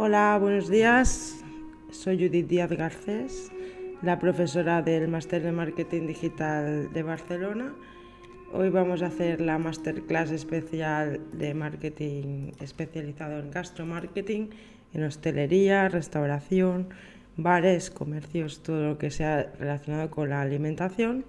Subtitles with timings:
[0.00, 1.44] Hola, buenos días.
[1.90, 3.50] Soy Judith Díaz Garcés,
[4.00, 7.74] la profesora del Máster de Marketing Digital de Barcelona.
[8.52, 14.50] Hoy vamos a hacer la masterclass especial de marketing especializado en gastromarketing,
[14.94, 16.90] en hostelería, restauración,
[17.36, 21.24] bares, comercios, todo lo que sea relacionado con la alimentación.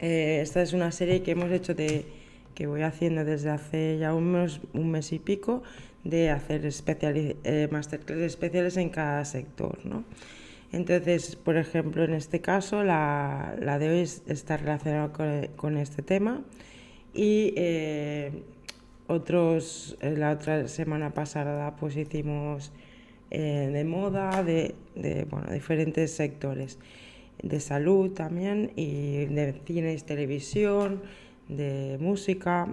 [0.00, 4.90] Eh, esta es una serie que hemos hecho que voy haciendo desde hace ya un
[4.90, 5.62] mes y pico
[6.04, 9.78] de hacer eh, masterclass especiales en cada sector.
[9.84, 10.04] ¿no?
[10.72, 16.02] Entonces, por ejemplo, en este caso, la, la de hoy está relacionada con, con este
[16.02, 16.42] tema
[17.12, 18.30] y eh,
[19.08, 22.72] otros, eh, la otra semana pasada pues hicimos
[23.30, 26.78] eh, de moda, de, de bueno, diferentes sectores,
[27.42, 31.02] de salud también y de cine y televisión,
[31.48, 32.68] de música.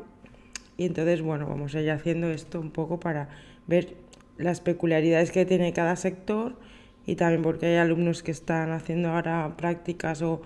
[0.77, 3.29] Y entonces, bueno, vamos a ir haciendo esto un poco para
[3.65, 3.95] ver
[4.37, 6.55] las peculiaridades que tiene cada sector
[7.05, 10.41] y también porque hay alumnos que están haciendo ahora prácticas o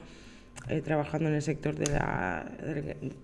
[0.70, 2.46] eh, trabajando en el sector de, la,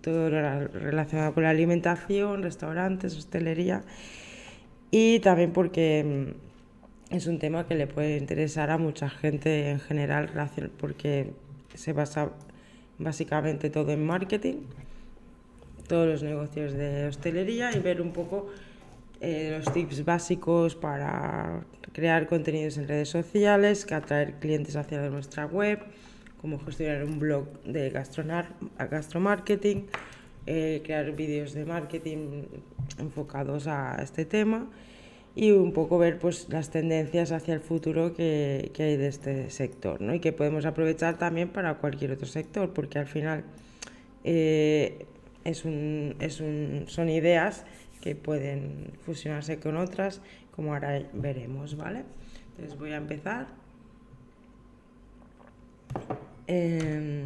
[0.01, 3.83] todo lo relacionado con la alimentación, restaurantes, hostelería.
[4.91, 6.33] Y también porque
[7.11, 10.29] mm, es un tema que le puede interesar a mucha gente en general
[10.79, 11.31] porque
[11.73, 12.31] se basa
[12.97, 14.55] básicamente todo en marketing
[15.87, 18.47] todos los negocios de hostelería y ver un poco
[19.21, 21.61] eh, los tips básicos para
[21.93, 25.79] crear contenidos en redes sociales, que atraer clientes hacia nuestra web,
[26.41, 29.87] cómo gestionar un blog de gastromarketing,
[30.45, 32.43] eh, crear vídeos de marketing
[32.99, 34.67] enfocados a este tema
[35.35, 39.49] y un poco ver pues, las tendencias hacia el futuro que, que hay de este
[39.49, 40.13] sector ¿no?
[40.15, 43.43] y que podemos aprovechar también para cualquier otro sector, porque al final
[44.23, 45.05] eh,
[45.47, 47.65] es un, es un, son ideas
[48.01, 52.03] que pueden fusionarse con otras, como ahora veremos, ¿vale?
[52.51, 53.47] Entonces voy a empezar.
[56.47, 57.23] Eh,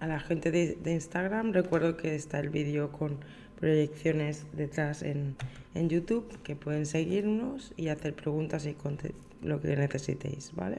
[0.00, 3.18] a la gente de, Instagram, recuerdo que está el vídeo con
[3.58, 5.36] proyecciones detrás en,
[5.74, 8.76] en, YouTube, que pueden seguirnos y hacer preguntas y
[9.42, 10.78] lo que necesitéis, ¿vale?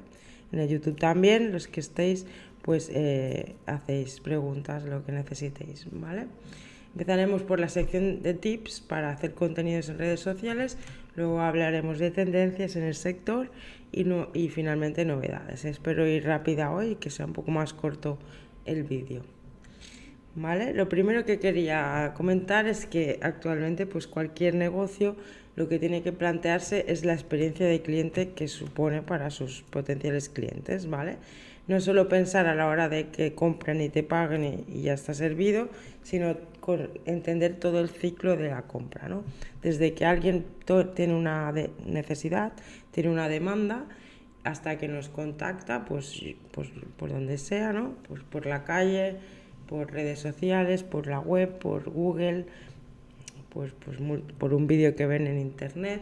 [0.51, 2.25] En el YouTube también, los que estéis,
[2.61, 6.27] pues eh, hacéis preguntas, lo que necesitéis, ¿vale?
[6.93, 10.77] Empezaremos por la sección de tips para hacer contenidos en redes sociales,
[11.15, 13.51] luego hablaremos de tendencias en el sector
[13.91, 15.65] y, no, y finalmente novedades.
[15.65, 18.17] Espero ir rápida hoy y que sea un poco más corto
[18.65, 19.23] el vídeo.
[20.35, 20.73] ¿Vale?
[20.73, 25.15] Lo primero que quería comentar es que actualmente pues cualquier negocio
[25.55, 30.29] lo que tiene que plantearse es la experiencia de cliente que supone para sus potenciales
[30.29, 31.17] clientes, ¿vale?
[31.69, 35.13] No solo pensar a la hora de que compren y te paguen y, ya está
[35.13, 35.69] servido,
[36.01, 36.35] sino
[37.05, 39.23] entender todo el ciclo de la compra, ¿no?
[39.61, 40.45] Desde que alguien
[40.95, 41.53] tiene una
[41.85, 42.53] necesidad,
[42.89, 43.85] tiene una demanda,
[44.43, 46.19] hasta que nos contacta, pues,
[46.51, 47.93] pues por donde sea, ¿no?
[48.07, 49.17] Pues por la calle,
[49.67, 52.47] por redes sociales, por la web, por Google,
[53.49, 53.99] pues, pues
[54.39, 56.01] por un vídeo que ven en internet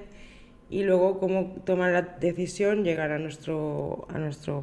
[0.69, 4.61] y luego cómo toman la decisión, llegar a nuestro a nuestra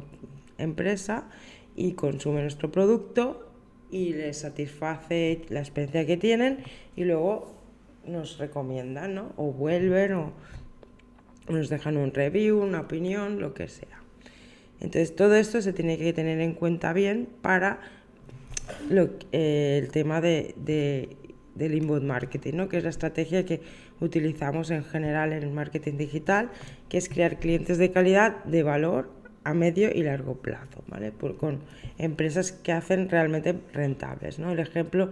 [0.57, 1.29] empresa
[1.75, 3.49] y consumen nuestro producto
[3.91, 6.59] y les satisface la experiencia que tienen
[6.95, 7.55] y luego
[8.05, 9.33] nos recomiendan, ¿no?
[9.37, 10.33] O vuelven o
[11.49, 14.01] nos dejan un review, una opinión, lo que sea.
[14.79, 17.79] Entonces todo esto se tiene que tener en cuenta bien para
[19.31, 20.55] eh, el tema de
[21.55, 22.69] del inbound marketing, ¿no?
[22.69, 23.61] que es la estrategia que
[24.01, 26.51] utilizamos en general en el marketing digital,
[26.89, 29.09] que es crear clientes de calidad, de valor
[29.45, 31.11] a medio y largo plazo, ¿vale?
[31.11, 31.59] Por, con
[31.97, 34.39] empresas que hacen realmente rentables.
[34.39, 34.51] ¿no?
[34.51, 35.11] El ejemplo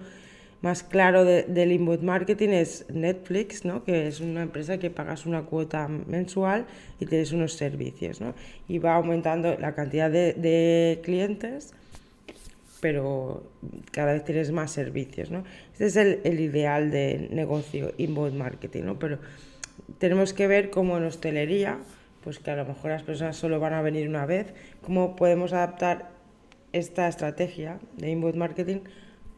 [0.62, 3.84] más claro de, del inbound marketing es Netflix, ¿no?
[3.84, 6.66] que es una empresa que pagas una cuota mensual
[7.00, 8.20] y tienes unos servicios.
[8.20, 8.34] ¿no?
[8.68, 11.74] Y va aumentando la cantidad de, de clientes
[12.82, 13.50] pero
[13.92, 15.46] cada vez tienes más servicios, ¿no?
[15.72, 19.00] Este es el, el ideal de negocio inbound marketing, ¿no?
[19.00, 19.20] Pero
[20.00, 21.78] tenemos que ver cómo en hostelería,
[22.24, 25.54] pues que a lo mejor las personas solo van a venir una vez, cómo podemos
[25.54, 26.10] adaptar
[26.72, 28.80] esta estrategia de inbound marketing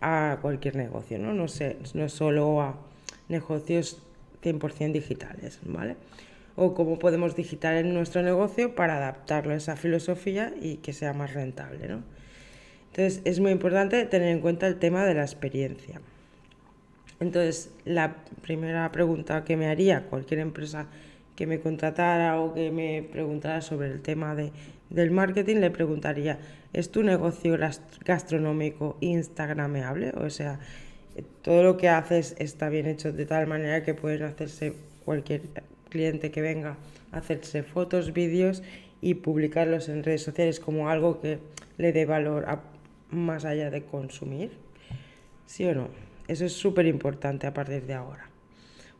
[0.01, 1.33] a cualquier negocio, ¿no?
[1.33, 2.77] No, sé, no solo a
[3.27, 4.01] negocios
[4.43, 5.97] 100% digitales, ¿vale?
[6.55, 11.13] O cómo podemos digitar en nuestro negocio para adaptarlo a esa filosofía y que sea
[11.13, 12.03] más rentable, ¿no?
[12.91, 15.99] Entonces es muy importante tener en cuenta el tema de la experiencia.
[17.19, 20.87] Entonces la primera pregunta que me haría cualquier empresa
[21.35, 24.51] que me contratara o que me preguntara sobre el tema de,
[24.89, 26.39] del marketing, le preguntaría,
[26.73, 27.57] ¿es tu negocio
[28.05, 30.11] gastronómico instagrameable?
[30.11, 30.59] O sea,
[31.41, 34.73] todo lo que haces está bien hecho de tal manera que pueden hacerse
[35.03, 35.41] cualquier
[35.89, 36.77] cliente que venga
[37.11, 38.63] a hacerse fotos, vídeos
[39.01, 41.39] y publicarlos en redes sociales como algo que
[41.77, 42.45] le dé valor
[43.11, 44.51] más allá de consumir.
[45.45, 45.89] ¿Sí o no?
[46.27, 48.34] Eso es súper importante a partir de ahora.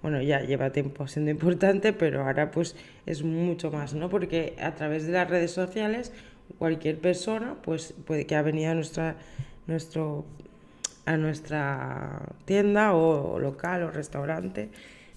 [0.05, 2.75] Bueno, ya lleva tiempo siendo importante, pero ahora pues
[3.07, 4.07] es mucho más, ¿no?
[4.07, 6.11] Porque a través de las redes sociales
[6.59, 9.15] cualquier persona pues puede que ha venido a nuestra
[9.65, 10.23] nuestro
[11.07, 14.69] a nuestra tienda o local o restaurante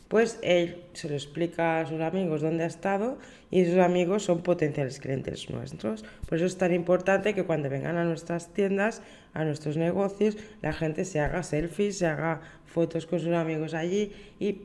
[0.08, 3.18] pues él se lo explica a sus amigos dónde ha estado
[3.50, 6.02] y sus amigos son potenciales clientes nuestros.
[6.26, 9.02] Por eso es tan importante que cuando vengan a nuestras tiendas,
[9.34, 14.12] a nuestros negocios, la gente se haga selfies, se haga fotos con sus amigos allí
[14.40, 14.62] y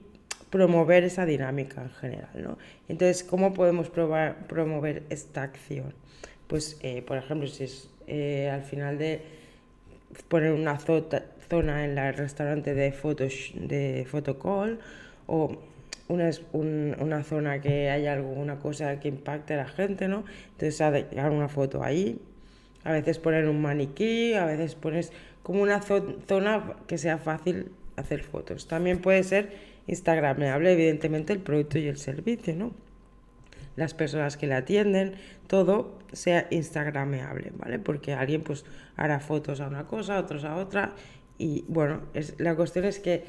[0.53, 2.29] promover esa dinámica en general.
[2.35, 2.59] ¿no?
[2.88, 5.95] Entonces, ¿cómo podemos promover esta acción?
[6.45, 9.23] Pues, eh, por ejemplo, si es eh, al final de
[10.27, 14.77] poner una zona en el restaurante de, fotos, de photocall,
[15.25, 15.57] o
[16.07, 20.23] una, una zona que haya alguna cosa que impacte a la gente, ¿no?
[20.51, 22.19] Entonces, dejar una foto ahí.
[22.83, 25.11] A veces poner un maniquí, a veces pones
[25.41, 28.67] como una zona que sea fácil hacer fotos.
[28.67, 32.71] También puede ser instagramable, evidentemente, el producto y el servicio, ¿no?
[33.75, 35.15] Las personas que le atienden,
[35.47, 37.80] todo sea instagrameable, ¿vale?
[37.80, 38.65] Porque alguien pues
[38.95, 40.94] hará fotos a una cosa, otros a otra.
[41.38, 43.24] Y bueno, es, la cuestión es que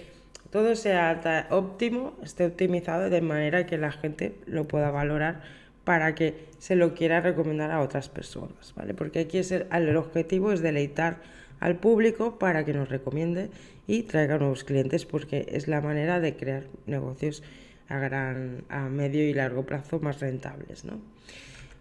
[0.50, 5.40] todo sea óptimo, esté optimizado de manera que la gente lo pueda valorar
[5.84, 8.94] para que se lo quiera recomendar a otras personas, ¿vale?
[8.94, 11.18] Porque aquí es el, objetivo es deleitar
[11.60, 13.50] al público para que nos recomiende
[13.86, 17.42] y traiga nuevos clientes porque es la manera de crear negocios
[17.88, 21.00] a gran a medio y largo plazo más rentables, ¿no?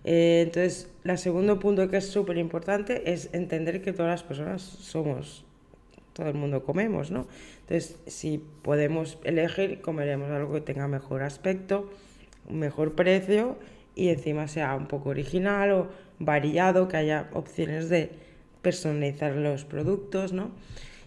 [0.04, 4.62] Eh, entonces, el segundo punto que es súper importante es entender que todas las personas
[4.62, 5.46] somos
[6.14, 7.28] todo el mundo comemos, ¿no?
[7.62, 11.90] Entonces, si podemos elegir, comeremos algo que tenga mejor aspecto,
[12.50, 13.58] mejor precio
[13.96, 15.88] y encima sea un poco original o
[16.20, 18.12] variado, que haya opciones de
[18.64, 20.50] personalizar los productos, ¿no?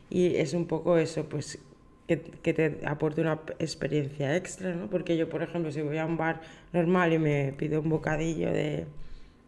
[0.09, 1.59] Y es un poco eso, pues
[2.07, 4.89] que, que, te aporte una experiencia extra, ¿no?
[4.89, 6.41] Porque yo, por ejemplo, si voy a un bar
[6.73, 8.87] normal y me pido un bocadillo de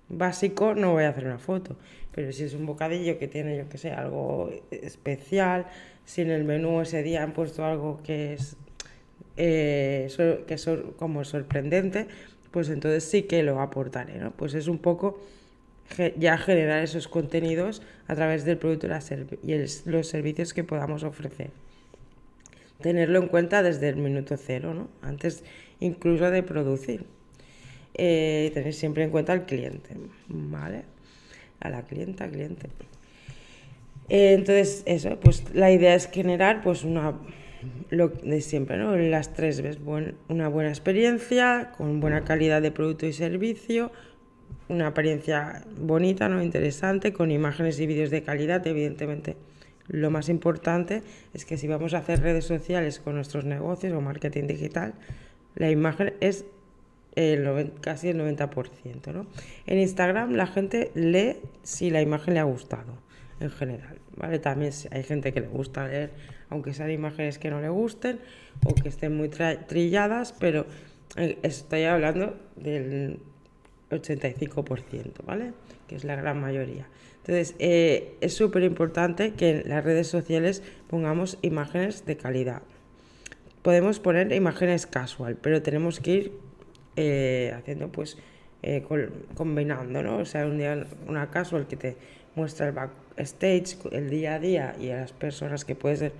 [0.08, 1.76] básico, no voy a hacer una foto.
[2.12, 5.66] Pero si es un bocadillo que tiene, yo que sé, algo especial,
[6.05, 8.56] si en el menú ese día han puesto algo que es,
[9.37, 10.08] eh,
[10.46, 12.08] que es como sorprendente,
[12.50, 14.32] pues entonces sí que lo aportaré, ¿no?
[14.32, 15.20] Pues es un poco
[16.17, 18.88] ya generar esos contenidos a través del producto
[19.43, 19.55] y
[19.87, 21.50] los servicios que podamos ofrecer.
[22.81, 24.88] Tenerlo en cuenta desde el minuto cero, ¿no?
[25.02, 25.43] Antes
[25.81, 27.05] incluso de producir
[27.94, 29.96] eh, tener siempre en cuenta al cliente,
[30.29, 30.85] ¿vale?
[31.58, 32.69] A la clienta, cliente.
[34.08, 37.14] Eh, entonces, eso, pues la idea es generar pues una,
[37.91, 38.96] lo de siempre, ¿no?
[38.96, 39.79] Las tres ves,
[40.29, 43.91] una buena experiencia, con buena calidad de producto y servicio,
[44.69, 46.43] una apariencia bonita, ¿no?
[46.43, 49.37] Interesante, con imágenes y vídeos de calidad, evidentemente.
[49.89, 51.03] Lo más importante
[51.33, 54.95] es que si vamos a hacer redes sociales con nuestros negocios o marketing digital,
[55.55, 56.45] la imagen es
[57.15, 59.12] el casi el 90%.
[59.12, 59.27] ¿no?
[59.67, 62.99] En Instagram la gente lee si la imagen le ha gustado,
[63.41, 63.99] en general.
[64.17, 64.39] ¿vale?
[64.39, 66.11] También hay gente que le gusta leer,
[66.51, 68.20] aunque sean imágenes que no le gusten
[68.65, 70.67] o que estén muy trilladas, pero
[71.17, 73.20] eh, estoy hablando del
[73.91, 75.53] 85%, ¿vale?
[75.87, 76.87] Que es la gran mayoría.
[77.19, 82.63] Entonces, eh, es súper importante que en las redes sociales pongamos imágenes de calidad.
[83.63, 86.33] Podemos poner imágenes casual, pero tenemos que ir
[86.97, 88.17] eh, haciendo pues
[88.63, 88.85] eh,
[89.35, 90.19] combinando, ¿no?
[90.19, 91.97] O sea, un día una casual que te
[92.35, 96.13] muestra el backstage, el día a día y a las personas que puede ser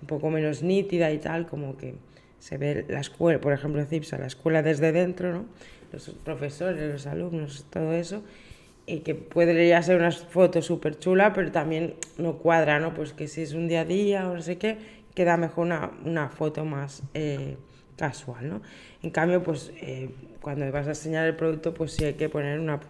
[0.00, 1.94] un poco menos nítida y tal, como que
[2.38, 5.46] se ve la escuela, por ejemplo, CIPSA, la escuela desde dentro, ¿no?
[5.96, 8.22] Los profesores, los alumnos, todo eso,
[8.86, 9.16] y que
[9.68, 12.94] ya ser una foto súper chula, pero también no cuadra, ¿no?
[12.94, 14.78] Pues que si es un día a día o no sé qué,
[15.14, 17.02] queda mejor una, una foto más...
[17.14, 17.56] Eh,
[17.96, 18.62] casual, ¿no?
[19.02, 20.10] En cambio, pues eh,
[20.40, 22.80] cuando vas a enseñar el producto, pues sí hay que poner una,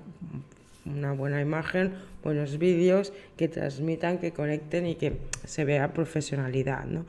[0.84, 7.06] una buena imagen, buenos vídeos que transmitan, que conecten y que se vea profesionalidad, ¿no?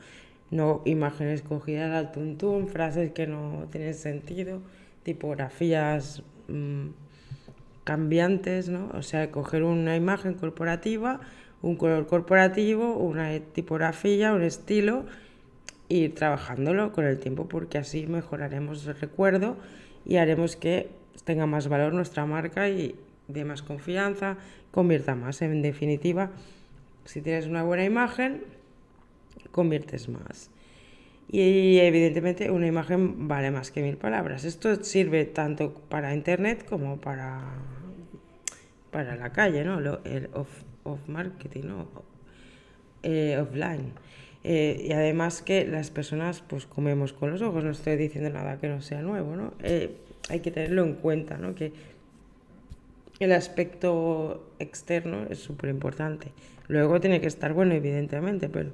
[0.50, 4.62] No imágenes cogidas al tuntún, frases que no tienen sentido,
[5.08, 6.88] tipografías mm,
[7.86, 8.90] cambiantes, ¿no?
[8.94, 11.22] O sea, coger una imagen corporativa,
[11.62, 15.06] un color corporativo, una tipografía, un estilo
[15.88, 19.56] ir trabajándolo con el tiempo porque así mejoraremos el recuerdo
[20.06, 20.90] y haremos que
[21.24, 22.96] tenga más valor nuestra marca y
[23.30, 24.36] dé más confianza,
[24.72, 25.42] convierta más.
[25.42, 26.32] En definitiva,
[27.06, 28.44] si tienes una buena imagen,
[29.52, 30.52] conviertes más.
[31.29, 34.46] Y evidentemente una imagen vale más que mil palabras.
[34.46, 37.41] Esto sirve tanto para internet como para,
[38.91, 39.79] para la calle, ¿no?
[40.05, 41.88] el off, marketing, ¿no?
[43.03, 43.91] Eh, offline.
[44.43, 48.57] Eh, y además que las personas pues comemos con los ojos, no estoy diciendo nada
[48.60, 49.53] que no sea nuevo, ¿no?
[49.62, 49.98] Eh,
[50.29, 51.53] hay que tenerlo en cuenta, ¿no?
[51.53, 51.74] Que
[53.19, 56.31] el aspecto externo es súper importante.
[56.69, 58.72] Luego tiene que estar bueno, evidentemente, pero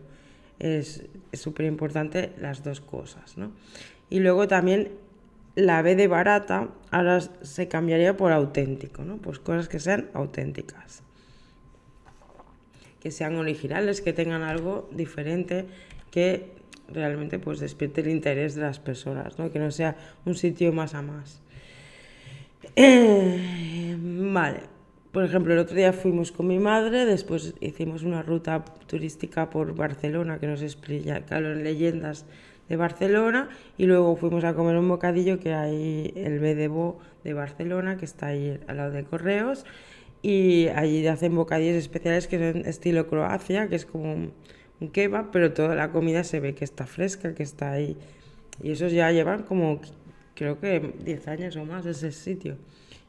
[0.64, 3.52] es súper importante las dos cosas, ¿no?
[4.10, 4.92] Y luego también
[5.56, 9.18] la B de barata ahora se cambiaría por auténtico, ¿no?
[9.18, 11.04] Pues cosas que sean auténticas,
[13.02, 15.66] que sean originales, que tengan algo diferente,
[16.12, 16.52] que
[16.88, 19.52] realmente pues despierte el interés de las personas, ¿no?
[19.52, 21.42] Que no sea un sitio más a más.
[22.78, 24.62] Vale,
[25.14, 29.76] por ejemplo, el otro día fuimos con mi madre, después hicimos una ruta turística por
[29.76, 32.26] Barcelona que nos explica las leyendas
[32.68, 37.96] de Barcelona y luego fuimos a comer un bocadillo que hay el BDBO de Barcelona,
[37.96, 39.66] que está ahí al lado de Correos,
[40.24, 44.32] y allí hacen bocadillos especiales que son estilo Croacia, que es como
[44.80, 47.98] un kebab, pero toda la comida se ve que está fresca, que está ahí.
[48.64, 49.80] Y esos ya llevan como,
[50.34, 52.58] creo que 10 años o más ese sitio.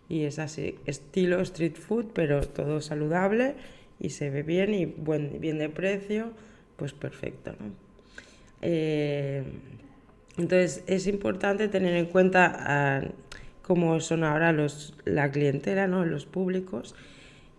[0.08, 3.54] Y es así, estilo street food, pero todo saludable
[3.98, 6.32] y se ve bien y buen, bien de precio,
[6.76, 7.52] pues perfecto.
[7.52, 7.72] ¿no?
[8.62, 9.42] Eh,
[10.36, 13.02] entonces es importante tener en cuenta ah,
[13.62, 16.04] cómo son ahora los, la clientela, ¿no?
[16.04, 16.94] los públicos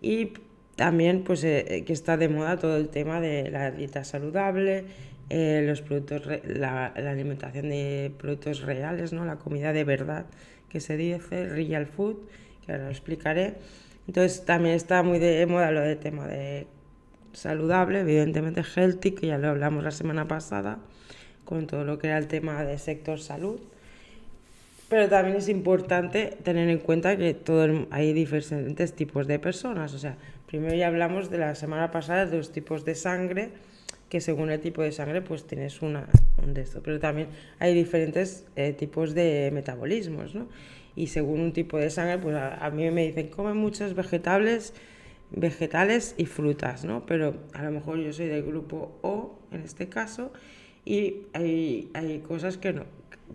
[0.02, 0.32] y
[0.76, 4.84] también pues eh, que está de moda todo el tema de la dieta saludable,
[5.30, 9.24] eh, los productos, la, la, alimentación de productos reales, ¿no?
[9.24, 10.26] la comida de verdad
[10.68, 12.16] que se dice, real food,
[12.64, 13.54] que ahora lo explicaré.
[14.06, 16.66] Entonces también está muy de moda lo de tema de
[17.32, 20.78] saludable, evidentemente healthy, que ya lo hablamos la semana pasada,
[21.44, 23.60] con todo lo que era el tema del sector salud.
[24.88, 29.92] Pero también es importante tener en cuenta que todo, hay diferentes tipos de personas.
[29.94, 33.50] O sea, primero ya hablamos de la semana pasada de los tipos de sangre,
[34.08, 36.08] que según el tipo de sangre pues tienes una,
[36.42, 36.82] un de esto.
[36.82, 40.48] Pero también hay diferentes eh, tipos de metabolismos, ¿no?
[40.94, 44.72] Y según un tipo de sangre, pues a, mí me dicen, come muchos vegetales,
[45.30, 47.04] vegetales y frutas, ¿no?
[47.04, 50.32] Pero a lo mejor yo soy del grupo O, en este caso,
[50.86, 52.84] y hay, hay cosas que no,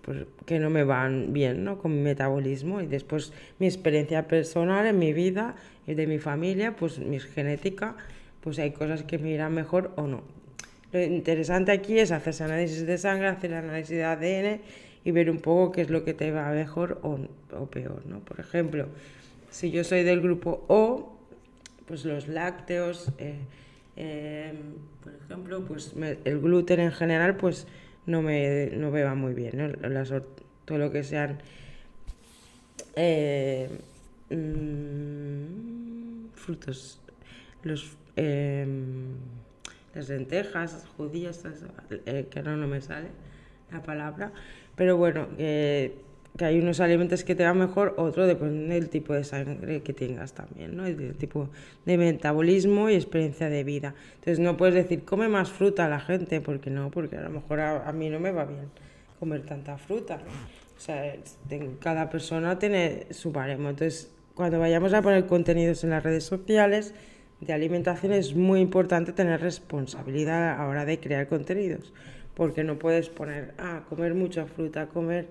[0.02, 1.78] pues, que no me van bien ¿no?
[1.78, 6.76] con mi metabolismo y después mi experiencia personal en mi vida y de mi familia,
[6.76, 7.96] pues mi genética,
[8.40, 10.41] pues hay cosas que me irán mejor o no.
[10.92, 14.62] Lo interesante aquí es hacerse análisis de sangre, hacer análisis de ADN
[15.04, 17.20] y ver un poco qué es lo que te va mejor o,
[17.58, 18.06] o peor.
[18.06, 18.20] ¿no?
[18.20, 18.88] Por ejemplo,
[19.50, 21.14] si yo soy del grupo O,
[21.86, 23.36] pues los lácteos, eh,
[23.98, 24.54] eh,
[25.04, 25.94] por ejemplo, pues
[26.26, 27.68] el gluten en general, pues
[28.06, 30.22] no me, no me va muy bien, ¿no?
[30.66, 31.40] todo lo que sean
[32.96, 33.70] eh,
[34.30, 37.00] mm, frutos,
[37.64, 39.16] los, em,
[39.94, 41.44] las lentejas, judías,
[42.06, 43.10] eh, que ahora no me sale
[43.72, 44.32] la palabra,
[44.76, 45.28] pero bueno,
[46.38, 49.94] que hay unos alimentos que te van mejor, otro depende del tipo de sangre que
[49.94, 50.84] tengas también, ¿no?
[50.84, 51.50] del tipo
[51.86, 53.94] de metabolismo y experiencia de vida.
[54.16, 57.30] Entonces no puedes decir, come más fruta a la gente, porque no, porque a lo
[57.30, 58.70] mejor a, mí no me va bien
[59.20, 60.20] comer tanta fruta.
[60.78, 61.16] O sea,
[61.80, 63.70] cada persona tiene su baremo.
[63.70, 66.94] Entonces, cuando vayamos a poner contenidos en las redes sociales
[67.42, 71.92] de alimentación es muy importante tener responsabilidad a la hora de crear contenidos,
[72.36, 75.28] porque no puedes poner, ah, comer mucha fruta, comer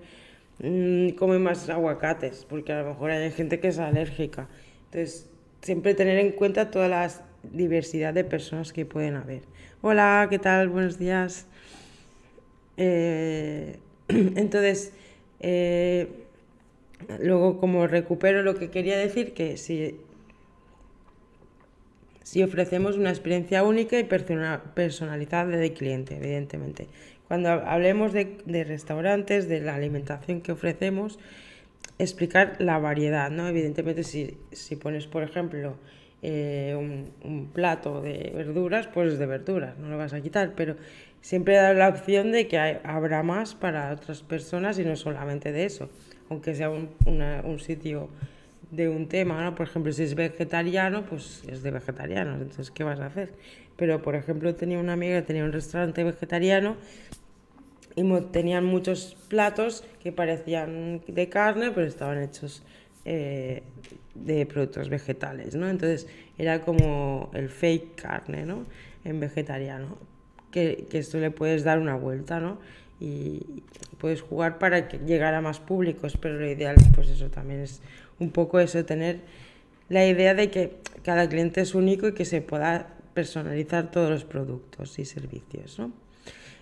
[0.59, 4.49] mmm, come más aguacates, porque a lo mejor hay gente que es alérgica.
[4.85, 5.29] Entonces,
[5.61, 7.09] siempre tener en cuenta toda la
[7.43, 9.43] diversidad de personas que pueden haber.
[9.81, 10.67] Hola, ¿qué tal?
[10.69, 11.47] Buenos días.
[12.75, 14.93] Eh, entonces,
[15.39, 16.07] eh,
[17.19, 19.97] luego como recupero lo que quería decir, que si,
[22.23, 26.87] si ofrecemos una experiencia única y personalizada de cliente, evidentemente,
[27.27, 31.17] cuando hablemos de, restaurantes, de la alimentación que ofrecemos,
[31.97, 33.47] explicar la variedad, ¿no?
[33.47, 35.77] Evidentemente, si, pones, por ejemplo,
[36.21, 40.75] eh, un, plato de verduras, pues de verduras, no lo vas a quitar, pero
[41.21, 45.65] siempre dar la opción de que habrá más para otras personas y no solamente de
[45.65, 45.89] eso,
[46.29, 48.09] aunque sea un, un sitio
[48.71, 49.53] de un tema, ¿no?
[49.53, 53.33] Por ejemplo, si es vegetariano, pues es de vegetarianos, entonces, ¿qué vas a hacer?
[53.75, 56.77] Pero, por ejemplo, tenía una amiga que tenía un restaurante vegetariano
[57.95, 62.63] y tenían muchos platos que parecían de carne, pero estaban hechos
[63.03, 63.63] eh,
[64.15, 65.67] de productos vegetales, ¿no?
[65.67, 68.65] Entonces era como el fake carne, ¿no?
[69.03, 69.97] En vegetariano,
[70.51, 72.59] que, que esto le puedes dar una vuelta, ¿no?
[73.01, 73.63] y
[73.97, 77.81] puedes jugar para que llegar a más públicos, pero lo ideal, pues eso también es
[78.21, 79.19] un poco eso, tener
[79.89, 84.23] la idea de que cada cliente es único y que se pueda personalizar todos los
[84.23, 85.79] productos y servicios.
[85.79, 85.91] ¿no?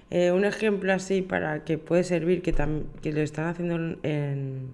[0.09, 2.55] Eh, un ejemplo así para que puede servir, que,
[3.01, 4.69] que lo están haciendo en,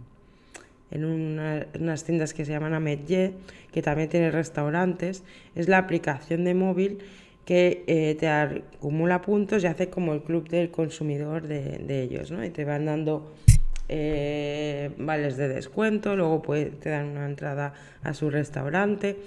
[0.92, 3.34] en unas tiendas que se llaman Amedje,
[3.74, 5.24] que también tiene restaurantes,
[5.56, 7.00] es la aplicación de móvil
[7.46, 12.32] que eh, te acumula puntos y hace como el club del consumidor de, de ellos,
[12.32, 12.44] ¿no?
[12.44, 13.36] Y te van dando
[13.88, 16.42] eh, vales de descuento, luego
[16.80, 17.74] te dan una entrada
[18.04, 19.18] a su restaurante,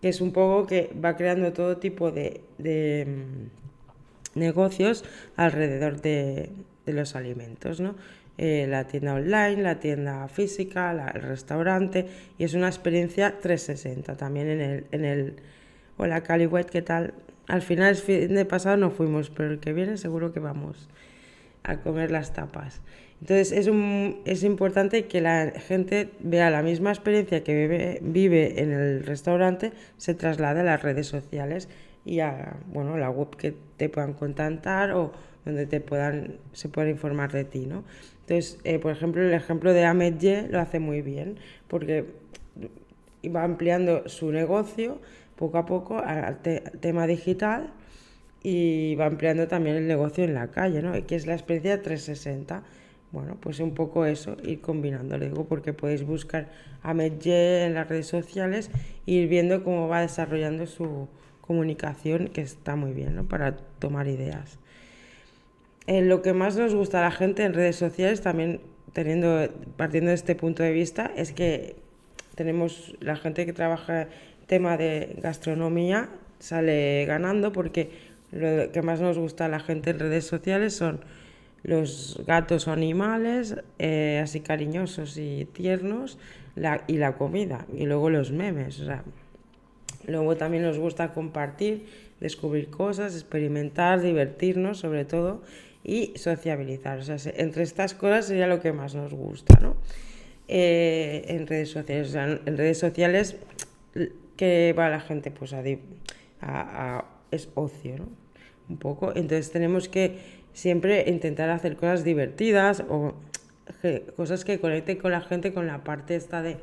[0.00, 5.04] que es un poco que va creando todo tipo de, mm, negocios
[5.36, 6.50] alrededor de,
[6.86, 7.96] los alimentos, ¿no?
[8.38, 12.06] Eh, la tienda online, la tienda física, el restaurante,
[12.38, 15.36] y es una experiencia 360 también en el, en el
[15.98, 17.12] Hola Caliwet, ¿qué tal?
[17.46, 20.88] Al final, fin de pasado no fuimos, pero el que viene seguro que vamos
[21.64, 22.80] a comer las tapas.
[23.20, 28.72] Entonces es, un, es importante que la gente vea la misma experiencia que vive, en
[28.72, 31.68] el restaurante, se traslade a las redes sociales
[32.04, 35.12] y a bueno, la web que te puedan contactar o
[35.44, 37.66] donde te puedan, se puedan informar de ti.
[37.66, 37.84] ¿no?
[38.20, 42.06] Entonces, eh, por ejemplo, el ejemplo de Ahmed Ye lo hace muy bien porque
[43.34, 45.00] va ampliando su negocio
[45.34, 47.72] poco a poco al tema digital
[48.42, 50.92] y va ampliando también el negocio en la calle, ¿no?
[51.06, 52.62] que es la experiencia 360
[53.10, 56.48] bueno, pues un poco eso, ir combinándolo, digo, porque podéis buscar
[56.82, 58.70] a Medje en las redes sociales
[59.06, 61.08] e ir viendo cómo va desarrollando su
[61.40, 63.26] comunicación, que está muy bien, ¿no?
[63.26, 64.58] Para tomar ideas.
[65.86, 68.60] Eh, lo que más nos gusta a la gente en redes sociales, también
[68.92, 71.76] teniendo, partiendo de este punto de vista, es que
[72.34, 74.08] tenemos la gente que trabaja
[74.46, 77.90] tema de gastronomía, sale ganando porque
[78.32, 81.00] lo que más nos gusta a la gente en redes sociales son
[81.62, 86.18] los gatos o animales, eh, así cariñosos y tiernos,
[86.86, 88.82] y la comida, y luego los memes.
[90.06, 91.86] Luego también nos gusta compartir,
[92.20, 95.42] descubrir cosas, experimentar, divertirnos sobre todo
[95.84, 96.98] y sociabilizar.
[96.98, 99.76] O sea, entre estas cosas sería lo que más nos gusta, ¿no?
[100.48, 102.14] Eh, en redes sociales.
[102.14, 103.36] En redes sociales,
[104.36, 105.30] que va la gente?
[105.30, 108.08] Pues a, es ocio, ¿no?
[108.68, 109.12] Un poco.
[109.14, 110.18] Entonces tenemos que
[110.52, 113.14] siempre intentar hacer cosas divertidas o
[114.16, 116.56] cosas que conecten con la gente con la parte esta de,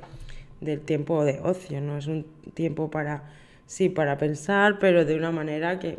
[0.62, 1.98] del tiempo de ocio, ¿no?
[1.98, 3.24] Es un tiempo para,
[3.66, 5.98] sí, para pensar, pero de una manera que,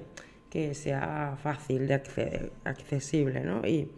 [0.51, 3.67] que sea fácil de acceder, accesible, ¿no?
[3.67, 3.89] Y,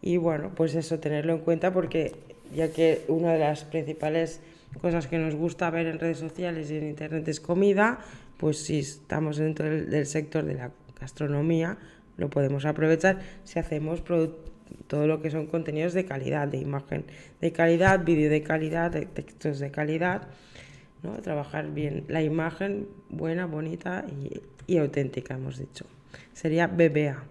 [0.00, 2.12] y bueno, pues eso, tenerlo en cuenta porque
[2.54, 4.40] ya que una de las principales
[4.80, 7.98] cosas que nos gusta ver en redes sociales y en internet es comida,
[8.38, 11.76] pues si estamos dentro del sector de la gastronomía,
[12.16, 14.02] lo podemos aprovechar si hacemos
[14.86, 17.04] todo lo que son contenidos de calidad, de imagen
[17.40, 20.28] de calidad, vídeo de calidad, de textos de calidad,
[21.02, 21.12] ¿no?
[21.22, 24.04] trabajar bien la imagen buena, bonita
[24.66, 25.86] y, auténtica, hemos dicho.
[26.32, 27.24] Sería BBA.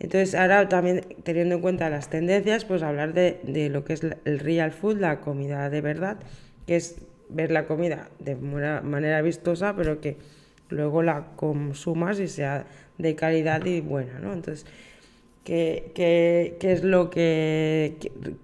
[0.00, 4.02] Entonces, ahora también teniendo en cuenta las tendencias, pues hablar de, de, lo que es
[4.02, 6.18] el real food, la comida de verdad,
[6.66, 10.16] que es ver la comida de manera vistosa, pero que
[10.68, 12.66] luego la consumas y sea
[12.98, 14.32] de calidad y buena, ¿no?
[14.32, 14.66] Entonces,
[15.44, 17.96] ¿qué, qué, qué es lo que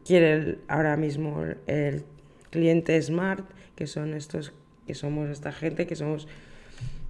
[0.04, 2.04] quiere ahora mismo el
[2.50, 3.44] cliente smart?
[3.74, 4.52] Que son estos,
[4.86, 6.28] que somos esta gente, que somos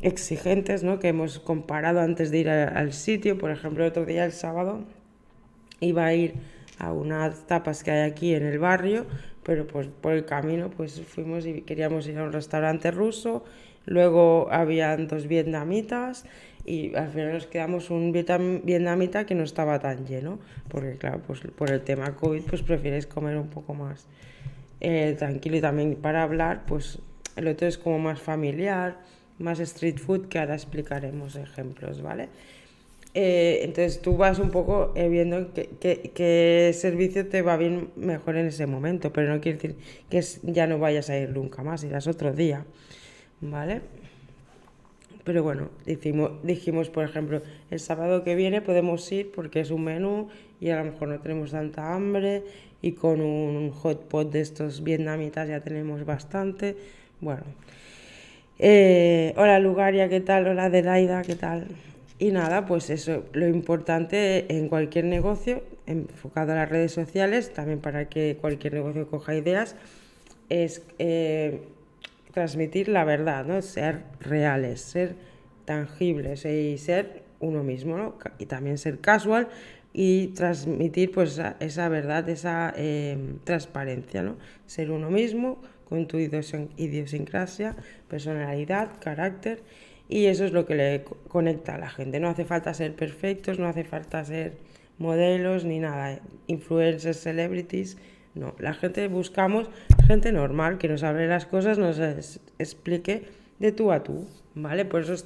[0.01, 0.99] exigentes, ¿no?
[0.99, 4.85] Que hemos comparado antes de ir al sitio, por ejemplo, otro día, el sábado,
[5.81, 6.35] iba a ir
[6.79, 9.07] a unas tapas que hay aquí en el barrio,
[9.45, 13.45] pero pues por el camino pues fuimos y queríamos ir a un restaurante ruso,
[13.87, 16.25] luego habían dos vietnamitas
[16.65, 21.41] y al final nos quedamos un vietnamita que no estaba tan lleno, porque claro, pues
[21.57, 24.07] por el tema COVID pues prefieres comer un poco más
[24.81, 26.99] eh, tranquilo y también para hablar, pues
[27.37, 28.99] el otro es como más familiar,
[29.39, 32.29] más street food, que ahora explicaremos ejemplos, ¿vale?
[33.17, 38.47] Eh, entonces tú vas un poco eh, viendo qué, servicio te va bien mejor en
[38.47, 39.77] ese momento, pero no quiere decir
[40.11, 42.65] que ya no vayas a ir nunca más, irás otro día,
[43.41, 43.83] ¿vale?
[45.23, 49.85] Pero bueno, dijimos, dijimos, por ejemplo, el sábado que viene podemos ir porque es un
[49.85, 50.29] menú
[50.61, 52.43] y a lo mejor no tenemos tanta hambre
[52.83, 56.77] y con un hot pot de estos vietnamitas ya tenemos bastante.
[57.21, 57.45] Bueno.
[58.59, 60.47] Eh, hola Lugaria, ¿qué tal?
[60.47, 61.69] Hola Delaida, ¿qué tal?
[62.19, 67.81] Y nada, pues eso, lo importante en cualquier negocio, enfocado a las redes sociales, también
[67.81, 69.75] para que cualquier negocio coja ideas,
[70.49, 71.63] es eh,
[72.33, 73.61] transmitir la verdad, ¿no?
[73.63, 75.17] Ser reales, ser
[75.65, 78.15] tangibles y ser uno mismo, ¿no?
[78.39, 79.49] Y también ser casual,
[79.97, 84.37] y transmitir pues esa, verdad, esa em, transparencia, ¿no?
[84.67, 87.77] Ser uno mismo con tu idiosincrasia,
[88.09, 89.63] personalidad, carácter
[90.15, 92.21] y eso es lo que le conecta a la gente.
[92.21, 94.53] No hace falta ser perfectos, no hace falta ser
[94.97, 97.97] modelos ni nada, influencers, celebrities,
[98.37, 99.69] no, la gente buscamos
[100.07, 101.99] gente normal que nos hable las cosas, nos
[102.61, 103.25] explique
[103.59, 104.85] de tú a tú, ¿vale?
[104.85, 105.17] Por eso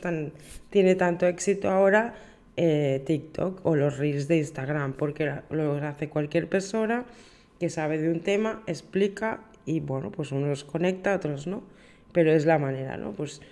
[0.70, 2.14] tiene tanto éxito ahora
[2.56, 7.04] eh, TikTok o los reels de Instagram, porque lo hace cualquier persona
[7.60, 11.62] que sabe de un tema, explica y bueno, pues unos conecta, otros no,
[12.14, 13.12] pero es la manera, ¿no?
[13.12, 13.42] Pues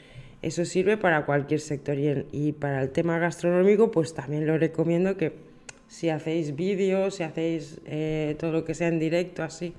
[0.43, 5.33] eso sirve para cualquier sector y, para el tema gastronómico, pues también lo recomiendo que
[5.89, 9.73] si hacéis vídeos, si hacéis eh, todo lo que sea en directo así,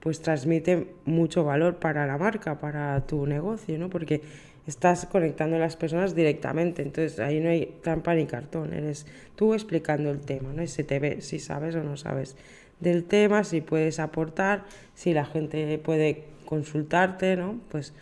[0.00, 3.88] pues transmite mucho valor para la marca, para tu negocio, ¿no?
[3.88, 4.20] Porque
[4.66, 9.54] estás conectando a las personas directamente, entonces ahí no hay trampa ni cartón, eres tú
[9.54, 10.62] explicando el tema, ¿no?
[10.62, 12.36] Y se te ve si sabes o no sabes
[12.80, 17.60] del tema, si puedes aportar, si la gente puede consultarte, ¿no?
[17.70, 17.94] Pues,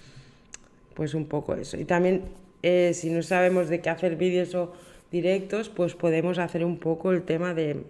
[1.01, 1.79] pues un poco eso.
[1.79, 2.25] Y también
[2.63, 4.75] eh, si no sabemos de qué hacer vídeos o
[5.11, 7.85] directos, pues podemos hacer un poco el tema de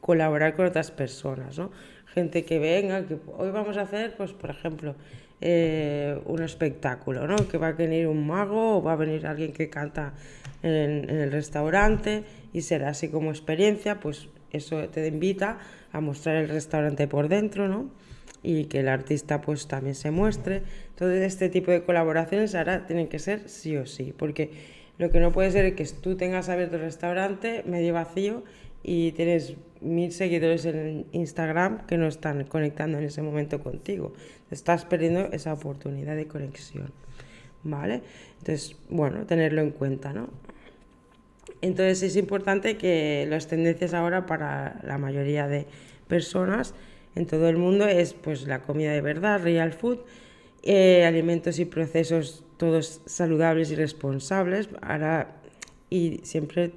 [0.00, 1.72] colaborar con otras personas, ¿no?
[2.06, 4.94] Gente que venga, que hoy vamos a hacer, pues por ejemplo,
[5.40, 7.34] eh, un espectáculo, ¿no?
[7.48, 10.14] Que va a venir un mago o va a venir alguien que canta
[10.62, 15.58] en, el restaurante y será así como experiencia, pues eso te invita
[15.90, 17.90] a mostrar el restaurante por dentro, ¿no?
[18.42, 20.62] Y que el artista pues también se muestre.
[20.96, 24.50] Todo este tipo de colaboraciones ahora tienen que ser sí o sí, porque
[24.98, 28.44] lo que no puede ser es que tú tengas abierto el restaurante medio vacío
[28.82, 34.12] y tienes mil seguidores en Instagram que no están conectando en ese momento contigo.
[34.50, 36.92] Estás perdiendo esa oportunidad de conexión.
[37.64, 38.02] ¿Vale?
[38.38, 40.28] Entonces, bueno, tenerlo en cuenta, ¿no?
[41.60, 45.66] Entonces es importante que las tendencias ahora para la mayoría de
[46.08, 46.74] personas
[47.14, 49.98] en todo el mundo es pues la comida de verdad, real food,
[50.62, 54.68] eh, alimentos y procesos todos saludables y responsables.
[54.80, 55.36] Ahora,
[55.90, 56.72] y siempre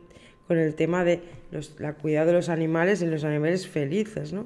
[0.48, 1.22] con el tema de
[1.52, 4.34] los, la cuidado de los animales y los animales felices.
[4.34, 4.46] ¿no?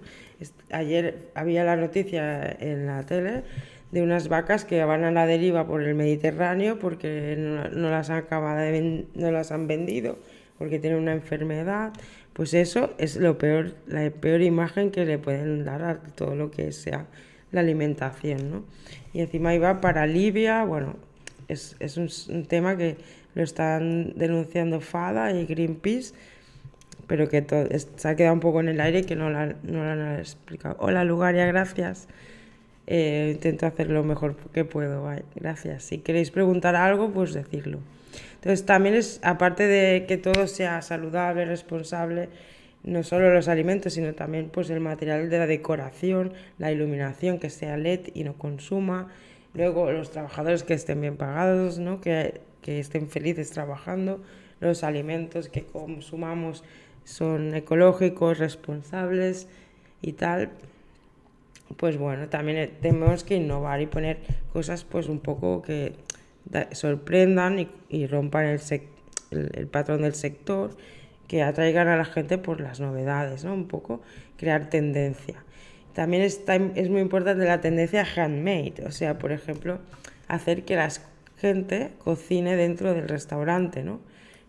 [0.71, 3.43] Ayer había la noticia en la tele
[3.91, 8.17] de unas vacas que van a la deriva por el Mediterráneo porque no, las han
[8.17, 8.61] acabado
[9.15, 10.19] no las han vendido
[10.57, 11.93] porque tienen una enfermedad.
[12.33, 16.51] Pues eso es lo peor, la peor imagen que le pueden dar a todo lo
[16.51, 17.07] que sea
[17.51, 18.63] la alimentación, ¿no?
[19.13, 20.95] Y encima iba para Libia, bueno,
[21.47, 22.97] es, es un, tema que
[23.33, 26.13] lo están denunciando FADA y Greenpeace,
[27.07, 29.47] pero que todo, se ha quedado un poco en el aire y que no, la,
[29.63, 30.75] no lo han explicado.
[30.79, 32.07] Hola Lugaria, gracias.
[32.85, 35.83] Eh, intento hacer lo mejor que puedo, gracias.
[35.83, 37.79] Si queréis preguntar algo, pues decirlo.
[38.35, 42.29] Entonces también es, aparte de que todo sea saludable, responsable,
[42.83, 47.49] no solo los alimentos, sino también pues el material de la decoración, la iluminación que
[47.49, 49.09] sea LED y no consuma,
[49.53, 52.01] Luego los trabajadores que estén bien pagados, ¿no?
[52.01, 54.21] que, que estén felices trabajando,
[54.59, 56.63] los alimentos que consumamos
[57.03, 59.47] son ecológicos, responsables
[60.01, 60.51] y tal.
[61.77, 64.19] Pues bueno, también tenemos que innovar y poner
[64.53, 65.93] cosas pues un poco que
[66.71, 68.61] sorprendan y, rompan el,
[69.31, 70.71] el, el, patrón del sector,
[71.27, 73.53] que atraigan a la gente por las novedades, ¿no?
[73.53, 74.01] Un poco
[74.37, 75.43] crear tendencia.
[75.93, 79.79] También está, es muy importante la tendencia handmade, o sea, por ejemplo,
[80.27, 80.89] hacer que la
[81.37, 83.99] gente cocine dentro del restaurante, ¿no?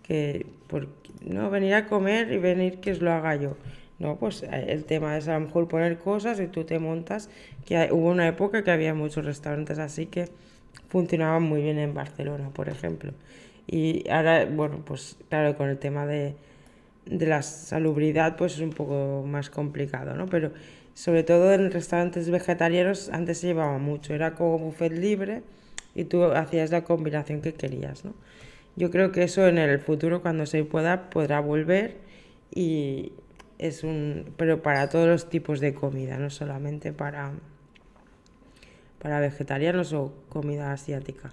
[0.03, 0.89] Que por,
[1.25, 3.57] no venir a comer y venir que os lo haga yo.
[3.99, 7.29] No, pues eh, el tema es a lo mejor poner cosas y tú te montas,
[7.67, 10.29] que hubo una época que había muchos restaurantes así que
[10.89, 13.13] funcionaban muy bien en Barcelona, por ejemplo.
[13.67, 16.35] Y ahora, bueno, pues claro, con el tema de,
[17.07, 20.27] de la salubridad, pues es un poco más complicado, ¿no?
[20.27, 20.53] Pero
[20.95, 25.43] sobre todo en restaurantes vegetarianos antes se llevaba mucho, era como buffet libre
[25.95, 28.15] y tú hacías la combinación que querías, ¿no?
[28.77, 31.97] Yo creo que eso en el futuro cuando se pueda podrá volver
[32.55, 33.13] y
[33.59, 37.33] es un pero para todos los tipos de comida, no solamente para
[39.01, 41.31] para vegetarianos o comida asiática.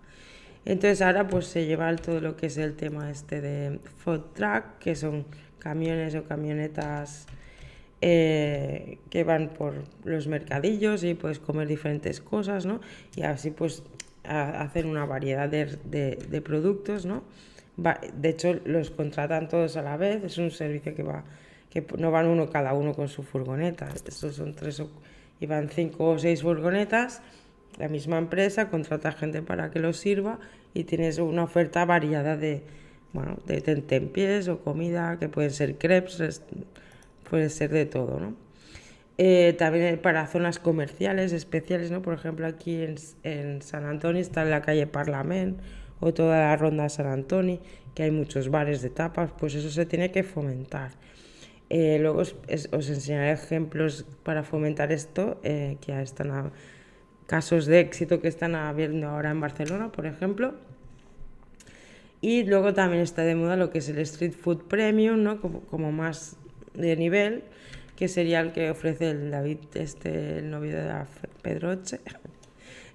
[0.66, 4.80] Entonces ahora pues se lleva todo lo que es el tema este de food truck,
[4.80, 5.26] que son
[5.60, 7.26] camiones o camionetas
[8.02, 12.80] eh, que van por los mercadillos y puedes comer diferentes cosas, ¿no?
[13.16, 13.84] Y así pues
[14.24, 17.24] hacer una variedad de, productos, ¿no?
[17.78, 21.24] de hecho, los contratan todos a la vez, es un servicio que va
[21.70, 24.90] que no van uno cada uno con su furgoneta, estos son tres o,
[25.40, 27.22] y van cinco o seis furgonetas,
[27.78, 30.40] la misma empresa contrata gente para que los sirva
[30.74, 32.64] y tienes una oferta variada de,
[33.14, 36.42] bueno, de tentempiés o comida que pueden ser crepes,
[37.30, 38.48] puede ser de todo, ¿no?
[39.20, 42.04] Eh, también para zonas comerciales especiales, ¿no?
[42.04, 42.84] Por ejemplo, aquí
[43.24, 45.60] en, San Antonio está en la calle Parlament
[46.00, 47.60] o toda la ronda San Antonio,
[47.96, 50.92] que hay muchos bares de tapas, pues eso se tiene que fomentar.
[51.70, 52.36] Eh, luego os,
[52.72, 56.52] enseñaré ejemplos para fomentar esto, eh, que están
[57.28, 60.56] casos de éxito que están habiendo ahora en Barcelona, por ejemplo.
[62.22, 65.40] Y luego también está de moda lo que es el street food premium, ¿no?
[65.40, 66.38] como, más
[66.74, 67.44] de nivel,
[67.96, 70.92] que sería el que ofrece el David, este, el novio de
[71.44, 72.00] Pedroche.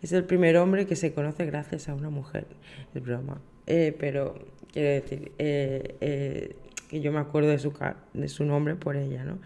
[0.02, 2.48] Es el primer hombre que se conoce gracias a una mujer.
[2.92, 3.40] Es broma.
[3.68, 4.34] Eh, pero
[4.72, 6.56] quiero decir, eh, eh,
[6.88, 7.72] que yo me acuerdo de su,
[8.12, 9.38] de su nombre por ella, ¿no?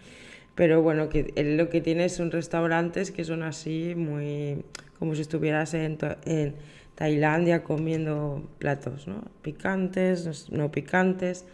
[0.56, 4.64] Pero bueno, que él lo que tiene son restaurantes que son así, muy
[4.98, 6.54] como si estuvieras en, en
[6.96, 9.22] Tailandia comiendo platos, ¿no?
[9.42, 11.44] Picantes, no picantes,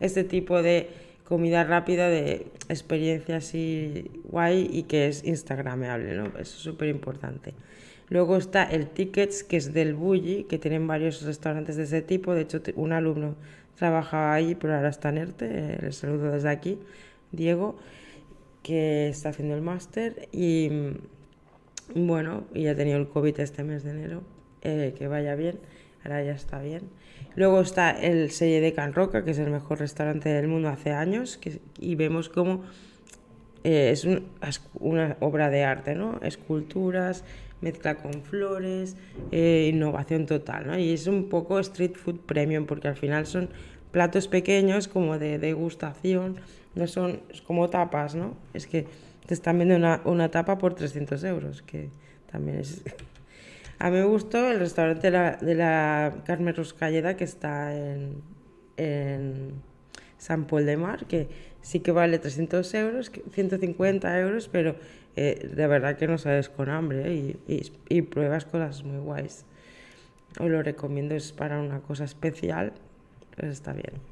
[0.00, 0.88] este tipo de
[1.24, 6.26] comida rápida de experiencia así guay y que es instagramable, ¿no?
[6.26, 7.54] Eso es súper importante.
[8.10, 12.34] Luego está el Tickets, que es del Bulli, que tienen varios restaurantes de ese tipo.
[12.34, 13.36] De hecho, un alumno
[13.76, 15.78] trabajaba allí, pero ahora está en ERTE.
[15.80, 16.78] Le saludo desde aquí,
[17.30, 17.76] Diego,
[18.62, 20.28] que está haciendo el máster.
[20.32, 24.22] Y mm, bueno, y ha tenido el COVID este mes de enero.
[24.62, 25.58] Eh, que vaya bien,
[26.04, 26.82] ahora ya está bien.
[27.34, 30.92] Luego está el Selle de Can Roca, que es el mejor restaurante del mundo hace
[30.92, 32.62] años, que, y vemos cómo
[33.64, 34.06] eh, es
[34.74, 36.20] una obra de arte, ¿no?
[36.22, 37.24] Esculturas,
[37.60, 38.96] mezcla con flores,
[39.30, 40.78] eh, innovación total, ¿no?
[40.78, 43.50] Y es un poco street food premium, porque al final son
[43.90, 46.36] platos pequeños como de degustación,
[46.74, 48.36] no son como tapas, ¿no?
[48.54, 48.86] Es que
[49.26, 51.90] te están viendo una, una tapa por 300 euros, que
[52.30, 52.82] también es
[53.78, 58.22] a mí me gustó el restaurante de la, de la Carmen Ruscalleda que está en,
[58.76, 59.52] en
[60.18, 61.28] San Paul de Mar, que
[61.62, 64.76] sí que vale 300 euros, 150 euros, pero
[65.16, 67.36] eh, de verdad que no sabes con hambre ¿eh?
[67.48, 69.44] y, y, pruebas cosas muy guays.
[70.38, 72.72] Os lo recomiendo, es para una cosa especial,
[73.36, 74.11] pues está bien.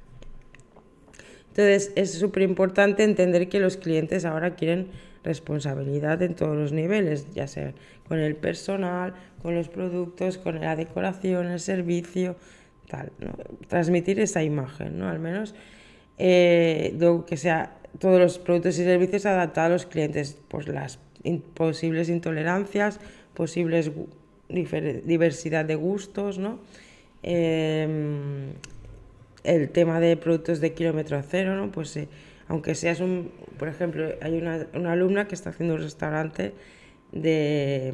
[1.50, 4.88] Entonces es súper importante entender que los clientes ahora quieren
[5.22, 7.74] responsabilidad en todos los niveles, ya sea
[8.08, 12.36] con el personal, con los productos, con la decoración, el servicio,
[12.88, 13.12] tal,
[13.68, 15.08] transmitir esa imagen, ¿no?
[15.08, 15.54] al menos
[16.18, 20.98] eh, que sea todos los productos y servicios adaptados a los clientes, pues las
[21.54, 23.00] posibles intolerancias,
[23.34, 23.90] posibles
[24.48, 26.58] diversidad de gustos, ¿no?
[27.22, 28.52] Em,
[29.44, 31.70] el tema de productos de kilómetro cero, ¿no?
[31.70, 32.08] Pues eh,
[32.48, 36.52] aunque seas un, por ejemplo, hay una, una, alumna que está haciendo un restaurante
[37.12, 37.92] de,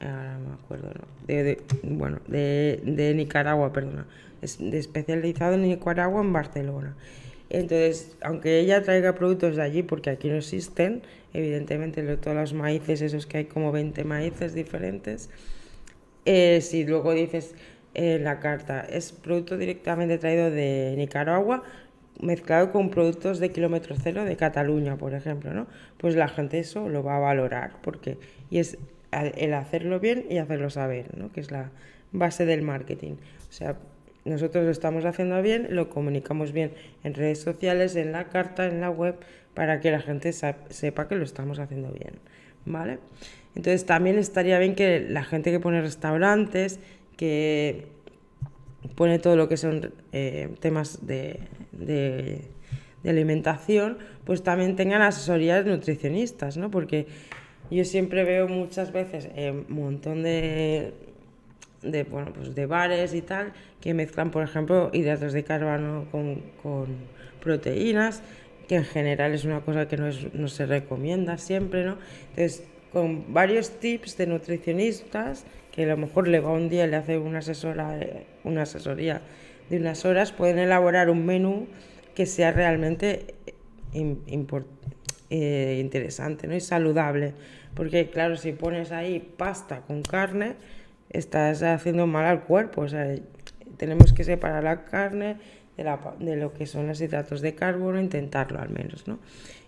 [0.00, 1.04] mm, ahora no me acuerdo, ¿no?
[1.26, 4.06] de, bueno, de, de, Nicaragua, perdona,
[4.42, 6.94] es especializado en Nicaragua en Barcelona.
[7.50, 13.02] Entonces, aunque ella traiga productos de allí, porque aquí no existen, evidentemente todos los maíces,
[13.02, 15.30] esos que hay como 20 maíces diferentes,
[16.24, 17.54] eh, si luego dices
[17.94, 21.62] en la carta es producto directamente traído de Nicaragua,
[22.20, 25.66] mezclado con productos de kilómetro cero de Cataluña, por ejemplo, ¿no?
[25.98, 28.18] Pues la gente eso lo va a valorar, porque
[28.50, 28.78] y es
[29.10, 31.30] el hacerlo bien y hacerlo saber, ¿no?
[31.32, 31.70] Que es la
[32.12, 33.12] base del marketing.
[33.48, 33.76] O sea,
[34.24, 38.80] nosotros lo estamos haciendo bien, lo comunicamos bien en redes sociales, en la carta, en
[38.80, 39.16] la web,
[39.54, 42.14] para que la gente sepa que lo estamos haciendo bien,
[42.64, 42.98] ¿vale?
[43.54, 46.80] Entonces también estaría bien que la gente que pone restaurantes,
[47.16, 47.86] que
[48.94, 51.40] pone todo lo que son eh, temas de,
[51.72, 52.42] de,
[53.04, 56.70] alimentación, pues también tengan asesorías nutricionistas, ¿no?
[56.70, 57.06] Porque
[57.70, 60.94] yo siempre veo muchas veces un montón de,
[61.82, 66.42] de, bueno, pues de bares y tal que mezclan, por ejemplo, hidratos de carbono con,
[66.62, 66.86] con
[67.40, 68.22] proteínas,
[68.66, 71.98] que en general es una cosa que no, es, no se recomienda siempre, ¿no?
[72.30, 76.88] Entonces, con varios tips de nutricionistas que a lo mejor le va un día y
[76.88, 77.98] le hace una, asesora,
[78.44, 79.22] una asesoría
[79.68, 81.66] de unas horas, pueden elaborar un menú
[82.14, 83.34] que sea realmente
[83.92, 86.54] eh, interesante ¿no?
[86.54, 87.32] y saludable.
[87.74, 90.54] Porque claro, si pones ahí pasta con carne,
[91.10, 92.82] estás haciendo mal al cuerpo.
[92.82, 93.12] O sea,
[93.76, 95.38] tenemos que separar la carne
[95.76, 99.18] de, la, de lo que son los hidratos de carbono, intentarlo al menos, ¿no?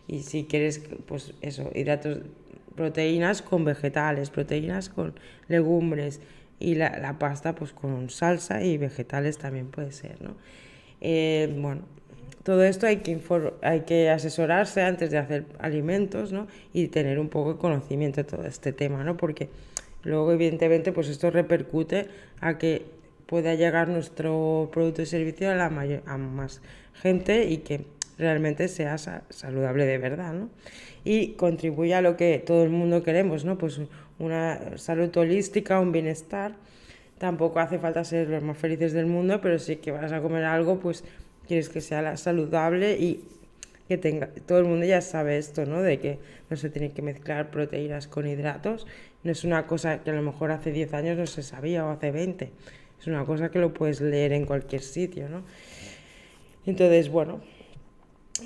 [0.06, 2.20] Y si quieres, pues eso, hidratos
[2.76, 5.14] proteínas con vegetales, proteínas con
[5.48, 6.20] legumbres
[6.58, 10.36] y la, pasta pues con salsa y vegetales también puede ser, ¿no?
[11.00, 11.82] Eh, bueno,
[12.42, 13.20] todo esto hay que,
[13.62, 16.46] hay que asesorarse antes de hacer alimentos, ¿no?
[16.72, 19.16] Y tener un poco de conocimiento de todo este tema, ¿no?
[19.16, 19.48] Porque
[20.04, 22.08] luego, evidentemente, pues esto repercute
[22.40, 22.86] a que
[23.26, 26.62] pueda llegar nuestro producto y servicio a, la mayor, a más
[26.94, 27.84] gente y que
[28.16, 30.48] realmente sea saludable de verdad, ¿no?
[31.06, 33.56] Y contribuye a lo que todo el mundo queremos, ¿no?
[33.56, 33.80] Pues
[34.18, 36.56] una salud holística, un bienestar.
[37.18, 40.42] Tampoco hace falta ser los más felices del mundo, pero sí que vas a comer
[40.42, 41.04] algo, pues
[41.46, 43.22] quieres que sea saludable y
[43.86, 45.80] que tenga, todo el mundo ya sabe esto, ¿no?
[45.80, 46.18] De que
[46.50, 48.84] no se tiene que mezclar proteínas con hidratos.
[49.22, 51.90] No es una cosa que a lo mejor hace 10 años no se sabía o
[51.90, 52.50] hace 20.
[52.98, 55.44] Es una cosa que lo puedes leer en cualquier sitio, ¿no?
[56.66, 57.42] Entonces, bueno,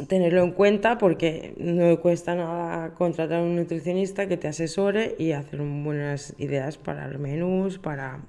[0.09, 5.33] tenerlo en cuenta porque no cuesta nada contratar a un nutricionista que te asesore y
[5.33, 8.21] hacer buenas ideas para menús, para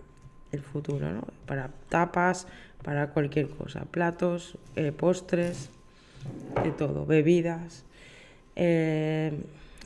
[0.51, 1.23] el futuro, ¿no?
[1.45, 2.47] Para tapas,
[2.83, 5.69] para cualquier cosa, platos, eh, postres,
[6.63, 7.85] de todo, bebidas.
[8.55, 9.31] Eh,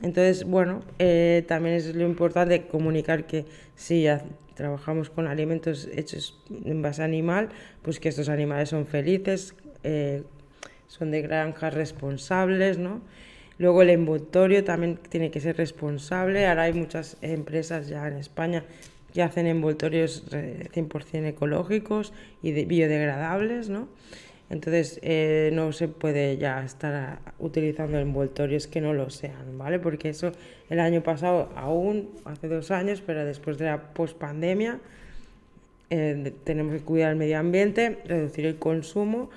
[0.02, 4.08] entonces, bueno, eh, también es lo importante comunicar que si
[4.56, 7.50] trabajamos con alimentos hechos en base animal,
[7.82, 9.56] pues que estos animales son felices,
[10.88, 13.02] son de granjas responsables, ¿no?
[13.58, 16.46] Luego el envoltorio también tiene que ser responsable.
[16.46, 18.66] Ahora hay muchas empresas ya en España
[19.14, 22.12] que hacen envoltorios 100% ecológicos
[22.44, 23.88] y biodegradables, ¿no?
[24.50, 29.80] Entonces eh, no se puede ya estar utilizando envoltorios que no lo sean, ¿vale?
[29.80, 30.34] Porque eso
[30.70, 34.80] el año pasado aún, hace dos años, pero después de la pospandemia,
[35.90, 39.30] eh, tenemos que cuidar el medio ambiente, reducir el consumo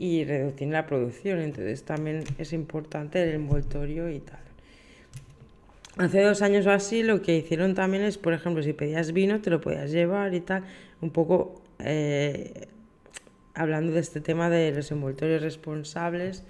[0.00, 1.38] y reducir la producción.
[1.38, 4.40] Entonces también es importante el envoltorio y tal.
[5.98, 9.40] Hace dos años o así lo que hicieron también es, por ejemplo, si pedías vino,
[9.40, 10.64] te lo podías llevar y tal,
[11.00, 11.62] un poco...
[11.78, 12.66] Eh,
[13.54, 16.44] hablando de este tema de los envoltorios responsables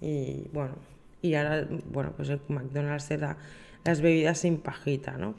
[0.00, 0.76] y bueno,
[1.20, 3.36] y ahora, bueno, pues el McDonald's te da
[3.84, 5.34] las bebidas sin pajita, ¿no?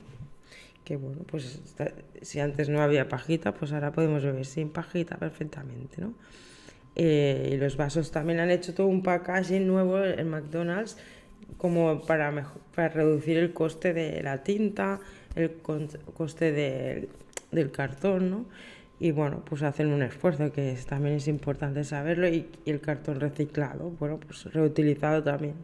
[0.84, 1.62] Que bueno, pues
[2.22, 6.14] si antes no había pajita, pues ahora podemos beber sin pajita perfectamente, ¿no?
[6.96, 10.98] Eh, y los vasos también han hecho todo un packaging nuevo en McDonald's
[11.58, 12.32] como para,
[12.74, 15.00] para reducir el coste de la tinta,
[15.36, 15.58] el
[16.14, 16.52] coste
[17.52, 18.46] del cartón, ¿no?
[19.00, 23.92] y bueno, pues hacen un esfuerzo que también es importante saberlo y, el cartón reciclado,
[24.00, 25.56] bueno, pues reutilizado también.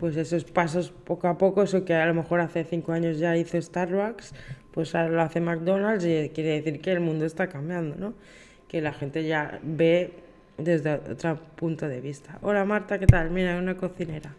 [0.00, 3.36] pues esos pasos poco a poco, eso que a lo mejor hace cinco años ya
[3.36, 4.34] hizo Starbucks,
[4.72, 8.14] pues ahora lo hace McDonald's y quiere decir que el mundo está cambiando, ¿no?
[8.72, 10.14] Que la gente ya ve
[10.56, 12.38] desde otro punto de vista.
[12.40, 13.28] Hola Marta, ¿qué tal?
[13.30, 14.34] Mira, una cocinera.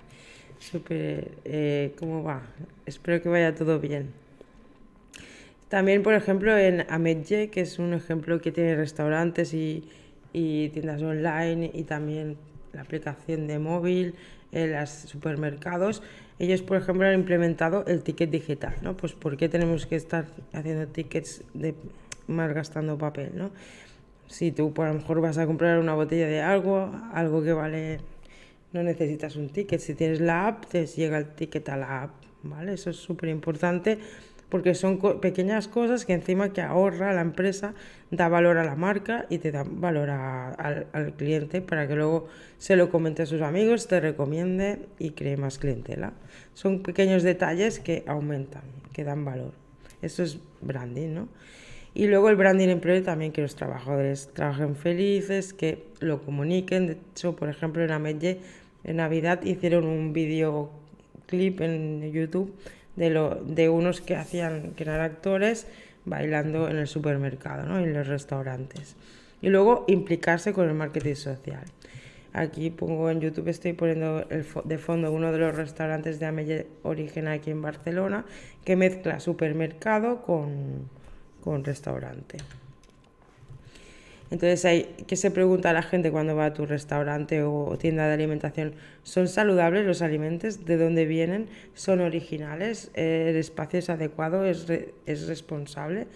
[0.58, 2.42] Súper, eh, ¿cómo va?
[2.88, 4.10] Espero que vaya todo bien.
[5.70, 9.88] También, por ejemplo, en Amedje, que es un ejemplo que tiene restaurantes y,
[10.32, 12.36] tiendas online y también
[12.74, 14.16] la aplicación de móvil,
[14.52, 16.02] en los supermercados,
[16.40, 18.98] ellos, por ejemplo, han implementado el ticket digital, ¿no?
[18.98, 21.76] Pues ¿por qué tenemos que estar haciendo tickets de
[22.26, 23.52] malgastando papel, ¿no?
[24.34, 28.00] Si tú, por lo mejor, vas a comprar una botella de algo, algo que vale,
[28.72, 29.80] no necesitas un ticket.
[29.80, 32.74] Si tienes la app, te llega el ticket a la app, ¿vale?
[32.74, 34.00] Eso es súper importante
[34.50, 37.76] porque son pequeñas cosas que encima que ahorra la empresa,
[38.10, 42.76] da valor a la marca y te da valor al, cliente para que luego se
[42.76, 46.14] lo comente a sus amigos, te recomiende y cree más clientela.
[46.56, 49.54] Son pequeños detalles que aumentan, que dan valor.
[50.02, 51.28] Eso es branding, ¿no?
[51.96, 56.88] Y luego el branding empleo también que los trabajadores trabajen felices, que lo comuniquen.
[56.88, 58.40] De hecho, por ejemplo, en Amedje,
[58.84, 62.54] en Navidad hicieron un videoclip en YouTube
[62.96, 65.68] de, lo, de unos que hacían, que eran actores,
[66.06, 67.78] bailando en el supermercado, ¿no?
[67.78, 68.96] en los restaurantes.
[69.42, 71.64] Y luego implicarse con el marketing social.
[72.34, 76.68] Aquí pongo en YouTube, estoy poniendo el, de fondo uno de los restaurantes de Amelle
[76.82, 78.26] Origen aquí en Barcelona,
[78.66, 80.90] que mezcla supermercado con,
[81.44, 82.38] con restaurante.
[84.32, 88.08] Entonces, hay, ¿qué se pregunta a la gente cuando va a tu restaurante o tienda
[88.08, 88.74] de alimentación?
[89.04, 90.66] ¿Son saludables los alimentos?
[90.66, 91.50] ¿De dónde vienen?
[91.76, 92.90] ¿Son originales?
[92.96, 94.46] ¿El espacio es adecuado?
[94.46, 94.66] ¿Es,
[95.06, 96.08] es responsable?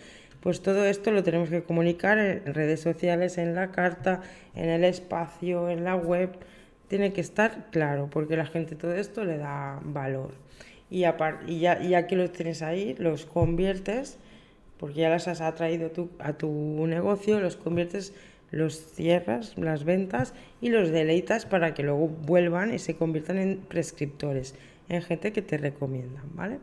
[0.42, 4.22] Pues todo esto lo tenemos que comunicar en redes sociales, en la carta,
[4.56, 6.32] en el espacio, en la web.
[6.88, 10.32] Tiene que estar claro, porque la gente todo esto le da valor.
[10.90, 14.18] Y, y ya que los tienes ahí, los conviertes
[14.80, 18.14] porque ya las has atraído a tu negocio, los conviertes,
[18.52, 23.58] los cierras, las ventas y los deleitas para que luego vuelvan y se conviertan en
[23.58, 24.56] prescriptores,
[24.90, 26.60] en gente que te recomiendan, ¿vale?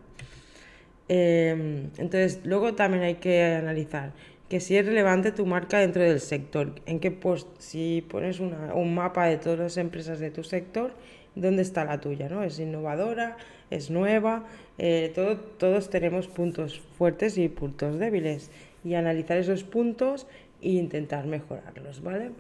[1.08, 4.12] Em, entonces, luego también hay que analizar
[4.48, 8.94] que si es relevante tu marca dentro del sector, en qué post, si pones un
[8.94, 10.94] mapa de todas las empresas de tu sector,
[11.34, 12.28] ¿dónde está la tuya?
[12.28, 12.42] ¿no?
[12.42, 13.36] ¿Es innovadora?
[13.70, 14.44] ¿Es nueva?
[14.78, 15.12] Eh,
[15.58, 18.50] todos tenemos puntos fuertes y puntos débiles
[18.84, 20.26] y analizar esos puntos
[20.62, 22.30] e intentar mejorarlos, ¿vale?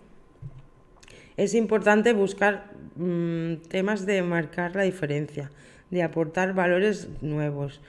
[1.36, 5.50] Es importante buscar mm, temas de marcar la diferencia,
[5.90, 7.80] de aportar valores nuevos,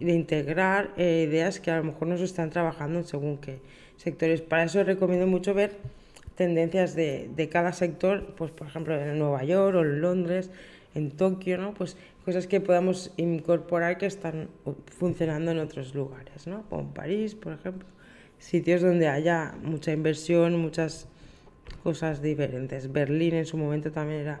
[0.00, 3.60] de integrar eh, ideas que a lo mejor no están trabajando según qué
[3.96, 4.42] sectores.
[4.42, 5.76] Para eso recomiendo mucho ver
[6.40, 10.50] tendencias de, de, cada sector, pues por ejemplo en Nueva York o en Londres,
[10.94, 11.74] en Tokio, ¿no?
[11.74, 14.48] Pues cosas que podamos incorporar que están
[14.86, 16.62] funcionando en otros lugares, ¿no?
[16.70, 17.86] Como en París, por ejemplo,
[18.38, 21.08] sitios donde haya mucha inversión, muchas
[21.82, 22.90] cosas diferentes.
[22.90, 24.40] Berlín en su momento también era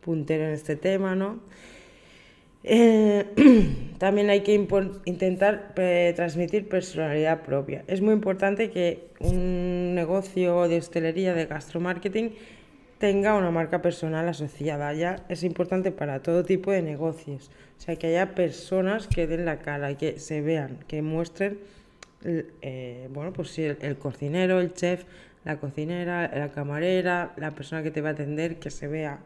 [0.00, 1.38] puntero en este tema, ¿no?
[2.64, 3.24] Eh,
[3.98, 4.52] también hay que
[5.04, 7.84] intentar eh, transmitir personalidad propia.
[7.86, 12.34] Es muy importante que un negocio de hostelería, de gastromarketing,
[12.98, 14.92] tenga una marca personal asociada.
[14.94, 17.50] Ya es importante para todo tipo de negocios.
[17.78, 21.58] O sea, que haya personas que den la cara, que se vean, que muestren,
[22.24, 25.04] eh, bueno, pues si el, cocinero, el chef,
[25.44, 29.20] la cocinera, la camarera, la persona que te va a atender, que se vea,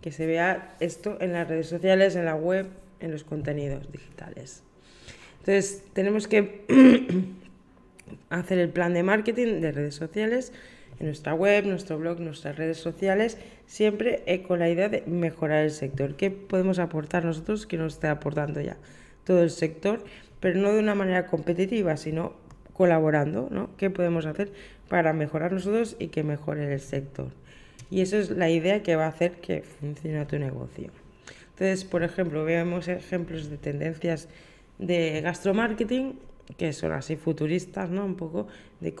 [0.00, 2.66] que se vea esto en las redes sociales, en la web,
[3.00, 4.62] en los contenidos digitales.
[5.40, 6.64] Entonces, tenemos que
[8.30, 10.52] hacer el plan de marketing de redes sociales
[11.00, 15.70] en nuestra web, nuestro blog, nuestras redes sociales, siempre con la idea de mejorar el
[15.70, 16.16] sector.
[16.16, 18.76] ¿Qué podemos aportar nosotros que nos esté aportando ya
[19.24, 20.04] todo el sector?
[20.40, 22.34] Pero no de una manera competitiva, sino
[22.72, 23.70] colaborando, ¿no?
[23.76, 24.52] ¿Qué podemos hacer
[24.88, 27.28] para mejorar nosotros y que mejore el sector?
[27.90, 30.90] Y eso es la idea que va a hacer que funcione tu negocio.
[31.50, 34.28] Entonces, por ejemplo, vemos ejemplos de tendencias
[34.78, 36.18] de gastromarketing
[36.56, 38.04] que son así futuristas, ¿no?
[38.04, 38.46] Un poco
[38.80, 38.94] de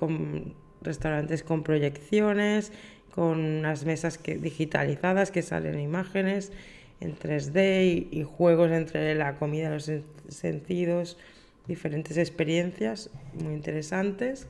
[0.80, 2.72] restaurantes con proyecciones,
[3.14, 6.52] con unas mesas que, digitalizadas que salen imágenes
[7.00, 9.90] en 3D y, juegos entre la comida los
[10.28, 11.16] sentidos,
[11.66, 14.46] diferentes experiencias muy interesantes.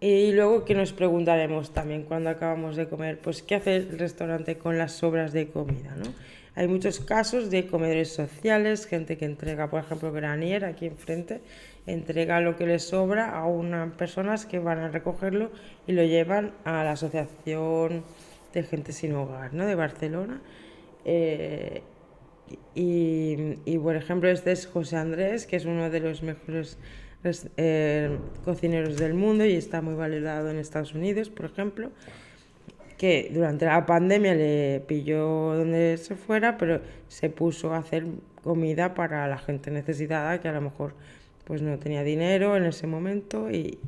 [0.00, 4.56] Y luego que nos preguntaremos también cuando acabamos de comer, pues qué hace el restaurante
[4.56, 6.14] con las sobras de comida, ¿no?
[6.54, 11.40] Hay muchos casos de comedores sociales, gente que entrega, por ejemplo, Granier aquí enfrente,
[11.86, 15.52] entrega lo que le sobra a unas personas que van a recogerlo
[15.86, 18.04] y lo llevan a la Asociación
[18.52, 19.64] de Gente Sin Hogar ¿no?
[19.64, 20.40] de Barcelona.
[21.04, 21.82] Eh,
[22.74, 26.78] y, por ejemplo, este es José Andrés, que es uno de los mejores
[27.56, 31.90] eh, cocineros del mundo y está muy valorado en Estados Unidos, por ejemplo,
[33.00, 38.04] que durante la pandemia le pilló donde se fuera, pero se puso a hacer
[38.44, 40.92] comida para la gente necesitada que a lo mejor
[41.44, 43.78] pues no tenía dinero en ese momento y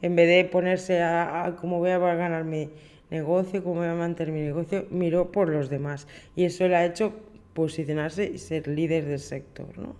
[0.00, 2.70] en vez de ponerse a, cómo voy a ganar mi
[3.10, 6.08] negocio, cómo voy a mantener mi negocio, miró por los demás.
[6.34, 7.12] Y eso le ha hecho
[7.52, 9.94] posicionarse y ser líder del sector, ¿no?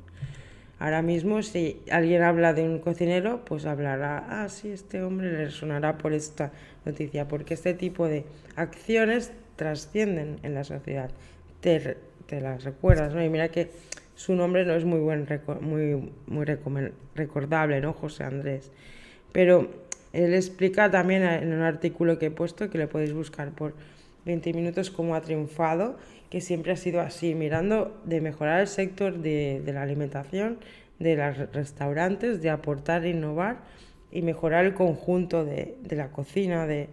[0.79, 5.51] Ahora mismo, si alguien habla de un cocinero, pues hablará, ah, sí, este hombre le
[5.51, 6.53] sonará por esta
[6.85, 8.25] noticia, porque este tipo de
[8.57, 11.11] acciones trascienden en la sociedad.
[11.61, 13.23] Te, te las recuerdas, ¿no?
[13.23, 13.71] Y mira que
[14.15, 15.27] su nombre no es muy, buen,
[15.61, 16.45] muy, muy
[17.15, 17.93] recordable, ¿no?
[17.93, 18.71] José Andrés.
[19.33, 19.69] Pero
[20.13, 23.75] él explica también en un artículo que he puesto, que le podéis buscar por
[24.25, 25.99] 20 minutos, cómo ha triunfado,
[26.31, 30.59] que siempre ha sido así, mirando de mejorar el sector de, de la alimentación,
[30.99, 33.59] de los restaurantes, de aportar, innovar
[34.11, 36.89] y mejorar el conjunto de, de la cocina, de,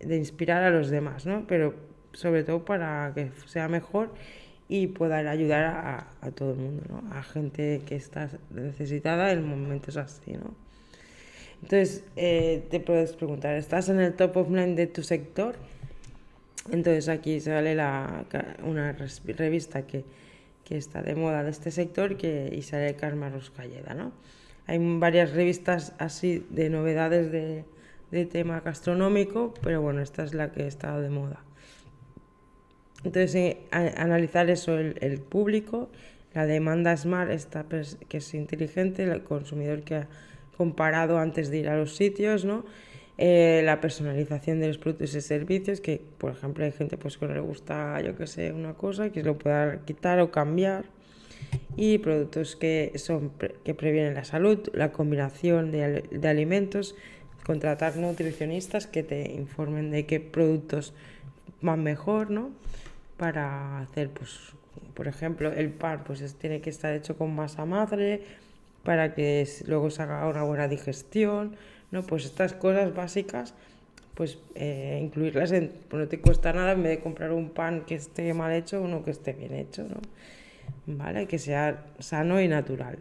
[0.00, 1.46] de inspirar a los demás, ¿no?
[1.46, 1.74] Pero
[2.12, 4.10] sobre todo para que sea mejor
[4.68, 7.14] y poder ayudar a, a, todo el mundo, ¿no?
[7.14, 10.32] a gente que está necesitada en momentos así.
[10.32, 10.54] ¿no?
[11.62, 15.56] Entonces, eh, te puedes preguntar, ¿estás en el top of mind de tu sector?
[16.70, 18.24] Entonces aquí sale la,
[18.64, 20.04] una revista que,
[20.64, 23.92] que, está de moda de este sector que, y sale Karma Roscalleda.
[23.92, 24.12] ¿no?
[24.66, 27.64] Hay varias revistas así de novedades de,
[28.10, 31.42] de tema gastronómico, pero bueno, esta es la que está de moda.
[33.04, 35.90] Entonces, eh, analizar eso, el, público,
[36.32, 37.66] la demanda smart, esta
[38.08, 40.08] que es inteligente, el consumidor que ha
[40.56, 42.64] comparado antes de ir a los sitios, ¿no?
[43.16, 47.26] Eh, la personalización de los productos y servicios, que por ejemplo hay gente pues, que
[47.26, 50.86] no le gusta, yo que sé, una cosa, que se lo pueda quitar o cambiar.
[51.76, 53.32] Y productos que, son,
[53.64, 56.94] que previenen la salud, la combinación de, de alimentos,
[57.44, 60.94] contratar nutricionistas que te informen de qué productos
[61.60, 62.50] van mejor, ¿no?
[63.16, 64.52] para hacer, pues,
[64.94, 68.22] por ejemplo, el pan pues tiene que estar hecho con masa madre
[68.82, 71.56] para que luego se haga una buena digestión,
[71.90, 72.02] ¿no?
[72.02, 73.54] Pues estas cosas básicas,
[74.14, 77.84] pues eh, incluirlas en, pues no te cuesta nada en vez de comprar un pan
[77.86, 79.96] que esté mal hecho, uno que esté bien hecho, ¿no?
[80.86, 81.26] ¿Vale?
[81.26, 82.98] Que sea sano y natural.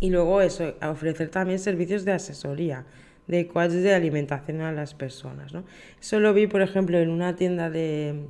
[0.00, 2.84] Y luego eso, ofrecer también servicios de asesoría,
[3.26, 5.52] de coaches de alimentación a las personas.
[5.52, 5.64] ¿no?
[6.00, 8.26] Eso lo vi, por ejemplo, en una tienda de,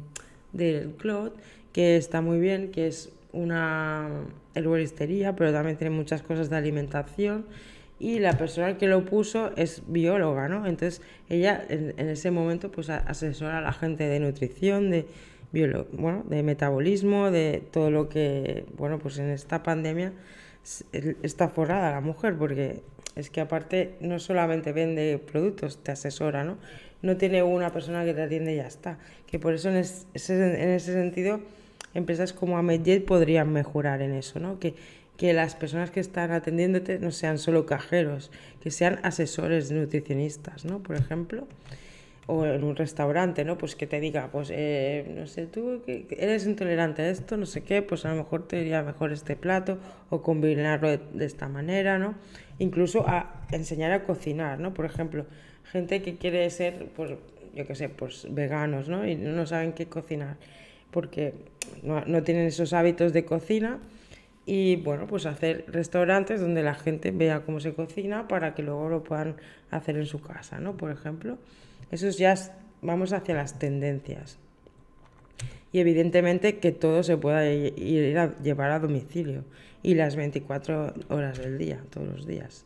[0.53, 1.37] del Clot,
[1.73, 4.09] que está muy bien, que es una
[4.55, 7.47] herboristería, pero también tiene muchas cosas de alimentación.
[8.01, 10.67] Y la persona que lo puso es bióloga, ¿no?
[10.67, 15.07] Entonces ella en, ese momento pues asesora a la gente de nutrición, de,
[15.53, 20.13] bueno, de metabolismo, de todo lo que, bueno, pues en esta pandemia
[21.23, 22.83] está forrada la mujer, porque
[23.17, 26.59] es que aparte no solamente vende productos, te asesora, ¿no?
[27.01, 28.99] No tiene una persona que te atiende y ya está.
[29.27, 31.41] Que por eso en ese, en ese sentido
[31.95, 34.59] empresas como Amedjet podrían mejorar en eso, ¿no?
[34.59, 34.75] Que,
[35.17, 38.31] que las personas que están atendiéndote no sean solo cajeros,
[38.63, 40.81] que sean asesores nutricionistas, ¿no?
[40.81, 41.49] Por ejemplo
[42.31, 43.57] o en un restaurante, ¿no?
[43.57, 47.63] Pues que te diga, pues, eh, no sé, tú eres intolerante a esto, no sé
[47.63, 49.79] qué, pues a lo mejor te iría mejor este plato
[50.11, 52.17] o combinarlo de, esta manera, ¿no?
[52.59, 54.75] Incluso a enseñar a cocinar, ¿no?
[54.75, 55.25] Por ejemplo,
[55.65, 57.13] gente que quiere ser, pues,
[57.55, 59.09] yo qué sé, pues veganos, ¿no?
[59.09, 60.37] Y no saben qué cocinar
[60.91, 61.33] porque
[61.83, 63.79] no, no tienen esos hábitos de cocina
[64.45, 68.91] y bueno, pues hacer restaurantes donde la gente vea cómo se cocina para que luego
[68.91, 69.37] lo puedan
[69.71, 70.77] hacer en su casa, ¿no?
[70.77, 71.39] Por ejemplo.
[71.91, 72.35] Eso ya
[72.83, 74.39] vamos hacia las tendencias.
[75.73, 79.45] Y evidentemente que todo se pueda ir a llevar a domicilio
[79.83, 82.65] y las 24 horas del día, todos los días.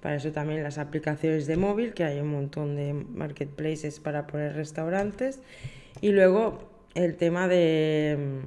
[0.00, 4.54] Para eso también las aplicaciones de móvil, que hay un montón de marketplaces para poner
[4.54, 5.40] restaurantes.
[6.00, 8.40] Y luego el tema de,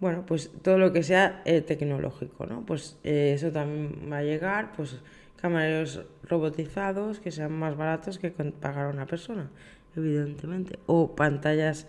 [0.00, 2.66] bueno, pues todo lo que sea eh, tecnológico, ¿no?
[2.66, 4.96] Pues eh, eso también va a llegar, pues
[5.40, 9.50] camareros robotizados que sean más baratos que pagar a una persona,
[9.96, 10.78] evidentemente.
[10.86, 11.86] O pantallas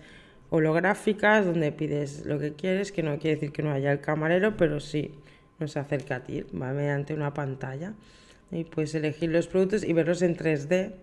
[0.50, 4.58] holográficas donde pides lo que quieres, que no quiere decir que no haya el camarero,
[4.58, 5.12] pero sí
[5.60, 7.94] nos acerca a ti, va mediante una pantalla.
[8.52, 10.94] Y puedes elegir los productos y verlos en 3D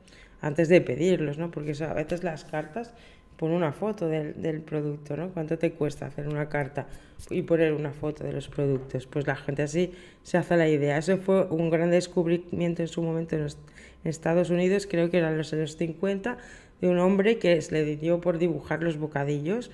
[0.40, 1.50] antes de pedirlos, ¿no?
[1.50, 2.94] Porque a veces las cartas
[3.36, 5.28] pon una foto del, del, producto, ¿no?
[5.30, 6.86] ¿Cuánto te cuesta hacer una carta
[7.30, 9.06] y poner una foto de los productos?
[9.06, 10.98] Pues la gente así se hace la idea.
[10.98, 13.58] Eso fue un gran descubrimiento en su momento en, los,
[14.04, 16.38] Estados Unidos, creo que eran los años 50,
[16.80, 19.70] de un hombre que le dio por dibujar los bocadillos.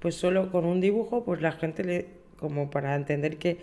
[0.00, 2.06] Pues solo con un dibujo, pues la gente le,
[2.38, 3.58] como para entender que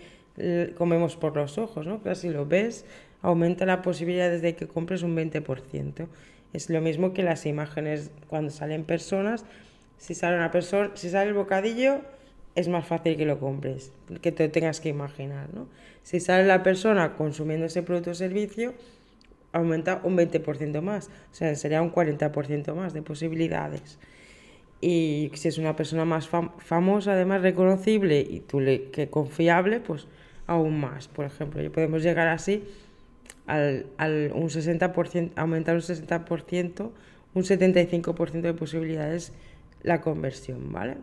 [0.76, 2.00] comemos por los ojos, ¿no?
[2.02, 2.84] Pero si lo ves,
[3.20, 6.06] aumenta la posibilidad de que compres un 20%.
[6.52, 9.44] Es lo mismo que las imágenes cuando salen personas.
[9.98, 12.00] Si sale una persona, si sale el bocadillo,
[12.54, 15.68] es más fácil que lo compres, que te tengas que imaginar, ¿no?
[16.02, 18.74] Si sale la persona consumiendo ese producto o servicio,
[19.52, 23.98] aumenta un 20% más, o sea, sería un 40% más de posibilidades.
[24.80, 30.08] Y si es una persona más famosa, además reconocible y tú le que confiable, pues
[30.46, 31.06] aún más.
[31.06, 32.64] Por ejemplo, podemos llegar así
[33.46, 36.90] al, al un 60%, aumentar un 60%,
[37.34, 39.32] un 75% de posibilidades
[39.82, 40.96] la conversión, ¿vale?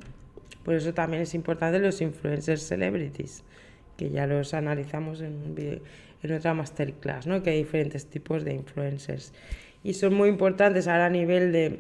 [0.64, 3.44] Por eso también es importante los influencers celebrities,
[3.98, 5.82] que ya los analizamos en,
[6.24, 7.44] en otra masterclass, ¿no?
[7.44, 9.34] Que hay diferentes tipos de influencers.
[9.84, 11.80] Y son muy importantes ahora a nivel de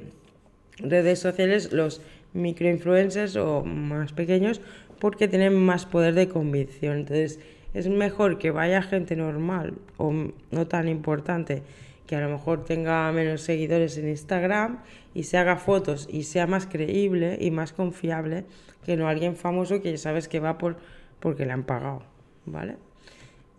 [0.79, 2.01] redes sociales los
[2.33, 4.61] microinfluencers o más pequeños
[4.99, 6.99] porque tienen más poder de convicción.
[6.99, 7.39] Entonces,
[7.73, 10.11] es mejor que vaya gente normal o
[10.51, 11.63] no tan importante
[12.07, 14.79] que a lo mejor tenga menos seguidores en Instagram
[15.13, 18.45] y se haga fotos y sea más creíble y más confiable
[18.83, 20.77] que no alguien famoso que ya sabes que va por
[21.19, 22.01] porque le han pagado,
[22.45, 22.77] ¿vale?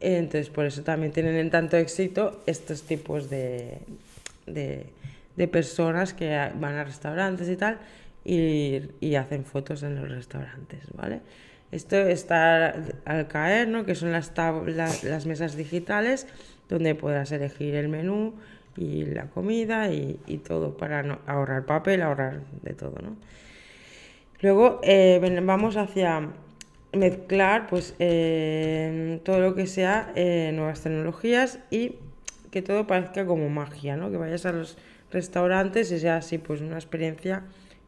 [0.01, 3.79] Entonces por eso también tienen tanto éxito estos tipos de,
[4.47, 4.87] de,
[5.37, 7.79] de personas que van a restaurantes y tal
[8.25, 11.21] y, y hacen fotos en los restaurantes, ¿vale?
[11.73, 13.85] Esto está al caer, ¿no?
[13.85, 16.27] que son las, mesas digitales
[16.69, 18.35] donde podrás elegir el menú
[18.77, 22.95] y la comida y, todo para ahorrar papel, ahorrar de todo.
[23.03, 23.17] ¿no?
[24.41, 26.31] Luego eh, vamos hacia
[26.93, 31.97] mezclar pues, eh, todo lo que sea eh, nuevas tecnologías y
[32.51, 34.11] que todo parezca como magia, ¿no?
[34.11, 34.77] que vayas a los
[35.13, 37.45] restaurantes y sea así pues una experiencia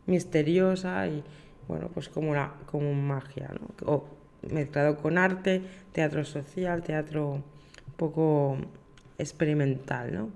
[0.06, 1.24] misteriosa y
[1.68, 3.92] bueno, pues como, la, como magia, ¿no?
[3.92, 4.04] O
[4.50, 7.44] mezclado con arte, teatro social, teatro un
[7.96, 8.58] poco
[9.18, 10.30] experimental, ¿no?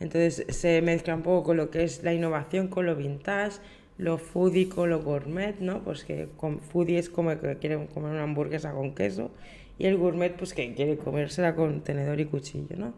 [0.00, 3.58] Entonces se mezcla un poco con lo que es la innovación con lo vintage,
[3.98, 5.82] lo foodie con lo gourmet, ¿no?
[5.84, 9.30] Pues que con foodie es como que quiere comer una hamburguesa con queso
[9.78, 12.94] y el gourmet pues que quiere comérsela con tenedor y cuchillo, ¿no?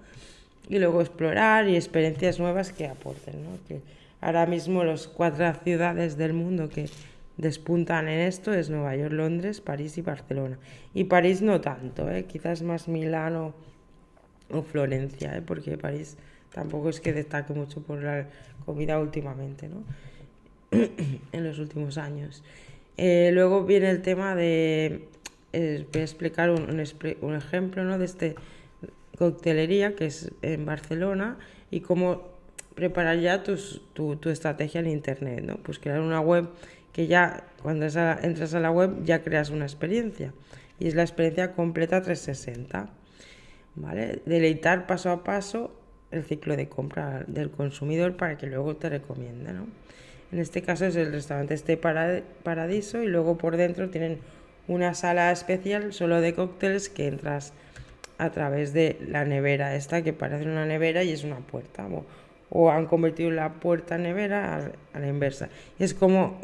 [0.68, 3.58] Y luego explorar y experiencias nuevas que aporten, ¿no?
[3.68, 3.80] Que
[4.20, 6.88] ahora mismo las cuatro ciudades del mundo que
[7.36, 10.58] despuntan en esto es Nueva York, Londres, París y Barcelona.
[10.92, 12.24] Y París no tanto, ¿eh?
[12.24, 13.54] quizás más Milano
[14.50, 15.42] o Florencia, ¿eh?
[15.42, 16.16] porque París
[16.52, 18.28] tampoco es que destaque mucho por la
[18.64, 19.84] comida últimamente, ¿no?
[21.32, 22.42] en los últimos años.
[22.96, 25.08] Eh, luego viene el tema de,
[25.52, 27.98] eh, voy a explicar un, ejemplo ¿no?
[27.98, 28.36] de este
[29.18, 31.38] coctelería que es en Barcelona
[31.70, 32.34] y cómo
[32.74, 33.56] preparar ya tu,
[34.16, 35.56] tu, estrategia en Internet, ¿no?
[35.58, 36.48] Pues crear una web
[36.94, 40.32] que ya cuando entras a la web ya creas una experiencia
[40.78, 42.88] y es la experiencia completa 360,
[43.74, 44.22] ¿vale?
[44.24, 45.72] Deleitar paso a paso
[46.12, 49.66] el ciclo de compra del consumidor para que luego te recomiende, ¿no?
[50.32, 54.18] En este caso es el restaurante Este Paradiso y luego por dentro tienen
[54.66, 57.52] una sala especial solo de cócteles que entras
[58.18, 61.86] a través de la nevera esta que parece una nevera y es una puerta
[62.50, 66.40] o, han convertido la puerta nevera a, la inversa es como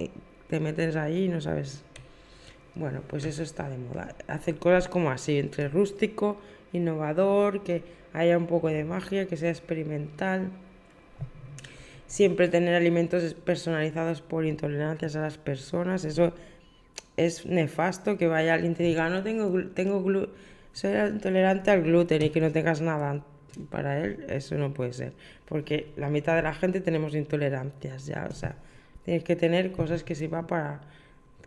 [0.50, 1.82] te metes ahí y no sabes
[2.74, 6.38] bueno pues eso está de moda hacer cosas como así entre rústico
[6.72, 7.82] innovador que
[8.12, 10.50] haya un poco de magia que sea experimental
[12.06, 16.34] siempre tener alimentos personalizados por intolerancias a las personas eso
[17.16, 20.02] es nefasto que vaya alguien y te diga no tengo tengo
[20.72, 23.24] soy intolerante al gluten y que no tengas nada
[23.70, 25.12] para él, eso no puede ser.
[25.46, 28.56] Porque la mitad de la gente tenemos intolerancias ya, o sea,
[29.04, 30.80] tienes que tener cosas que sirvan para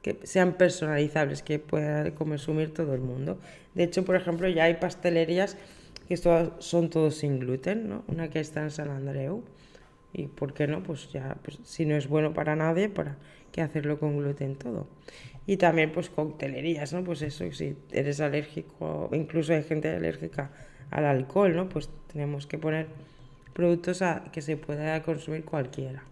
[0.02, 3.40] que sean personalizables, que pueda consumir todo el mundo.
[3.74, 5.58] De hecho, por ejemplo, ya hay pastelerías
[6.08, 8.04] que son todos sin gluten, ¿no?
[8.08, 9.44] Una que está en San Andreu.
[10.12, 13.16] Y por qué no, pues ya, pues, si no es bueno para nadie, ¿para
[13.52, 14.88] qué hacerlo con gluten todo?
[15.48, 17.04] Y también pues coctelerías, ¿no?
[17.04, 20.52] Pues eso, si eres alérgico, incluso hay gente alérgica
[20.92, 21.70] al alcohol, ¿no?
[21.70, 22.88] Pues tenemos que poner
[23.54, 26.04] productos a, que se pueda consumir cualquiera.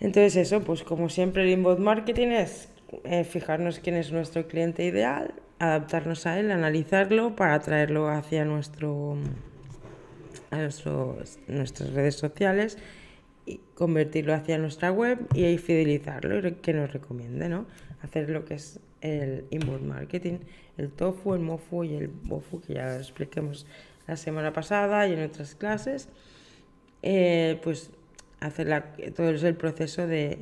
[0.00, 2.68] Entonces eso, pues como siempre el inbound marketing es
[3.04, 9.16] eh, fijarnos quién es nuestro cliente ideal, adaptarnos a él, analizarlo para traerlo hacia nuestro,
[10.50, 12.78] a nuestras redes sociales
[13.46, 17.66] y convertirlo hacia nuestra web y ahí fidelizarlo y que nos recomiende, ¿no?
[18.02, 20.38] Hacer lo que es el inbound marketing,
[20.78, 23.66] el tofu, el mofu y el bofu, que ya lo expliquemos
[24.06, 26.08] la semana pasada y en otras clases,
[27.02, 27.90] eh, pues
[28.46, 30.38] hacer la, todo el proceso de,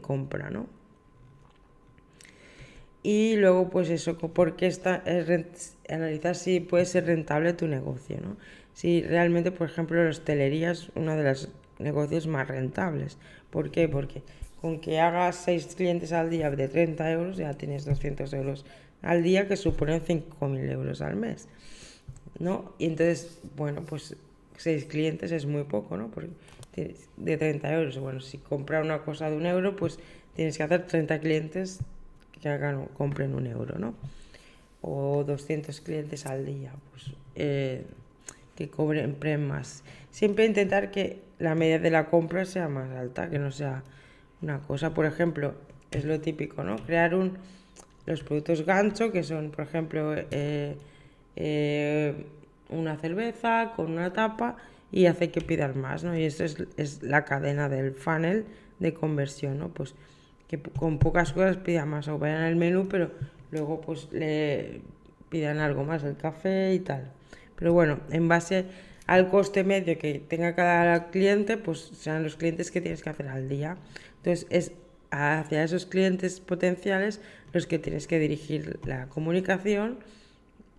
[0.00, 0.66] compra, ¿no?
[3.02, 5.02] Y luego, pues eso, porque está,
[5.88, 8.36] analizar si puede ser rentable tu negocio, ¿no?
[8.74, 11.48] Si realmente, por ejemplo, la hostelería es una de las
[11.78, 13.18] negocios más rentables.
[13.50, 13.88] ¿Por qué?
[13.88, 14.22] Porque
[14.60, 18.64] con que hagas 6 clientes al día de 30 euros ya tienes 200 euros
[19.02, 21.48] al día que suponen 5.000 euros al mes.
[22.38, 22.72] ¿no?
[22.78, 24.16] Y entonces, bueno, pues
[24.56, 26.10] 6 clientes es muy poco, ¿no?
[26.74, 27.98] De 30 euros.
[27.98, 29.98] Bueno, si compras una cosa de un euro, pues
[30.34, 31.80] tienes que hacer 30 clientes
[32.40, 33.94] que hagan, compren un euro, ¿no?
[34.80, 37.84] O 200 clientes al día, pues eh,
[38.56, 39.16] que cobren
[39.46, 39.84] más.
[40.10, 43.82] Siempre intentar que la media de la compra sea más alta, que no sea
[44.40, 45.54] una cosa, por ejemplo,
[45.90, 46.76] es lo típico, ¿no?
[46.76, 47.38] Crear un,
[48.06, 50.76] los productos gancho, que son, por ejemplo, eh,
[51.36, 52.26] eh,
[52.68, 54.56] una cerveza con una tapa
[54.92, 56.16] y hace que pidan más, ¿no?
[56.16, 58.44] Y eso es, es, la cadena del funnel
[58.78, 59.68] de conversión, ¿no?
[59.70, 59.94] Pues
[60.46, 63.10] que con pocas cosas pidan más o vayan al menú, pero
[63.50, 64.82] luego pues le
[65.30, 67.10] pidan algo más, el café y tal.
[67.56, 68.66] Pero bueno, en base
[69.06, 73.28] al coste medio que tenga cada cliente, pues serán los clientes que tienes que hacer
[73.28, 73.78] al día.
[74.18, 74.72] Entonces, es
[75.10, 77.20] hacia esos clientes potenciales
[77.52, 79.98] los que tienes que dirigir la comunicación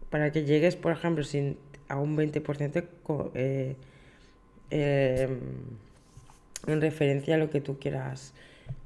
[0.10, 1.58] para que llegues, por ejemplo, sin,
[1.88, 2.86] a un 20%
[3.34, 3.76] eh,
[4.74, 5.40] em,
[6.66, 8.34] en referencia a lo que tú quieras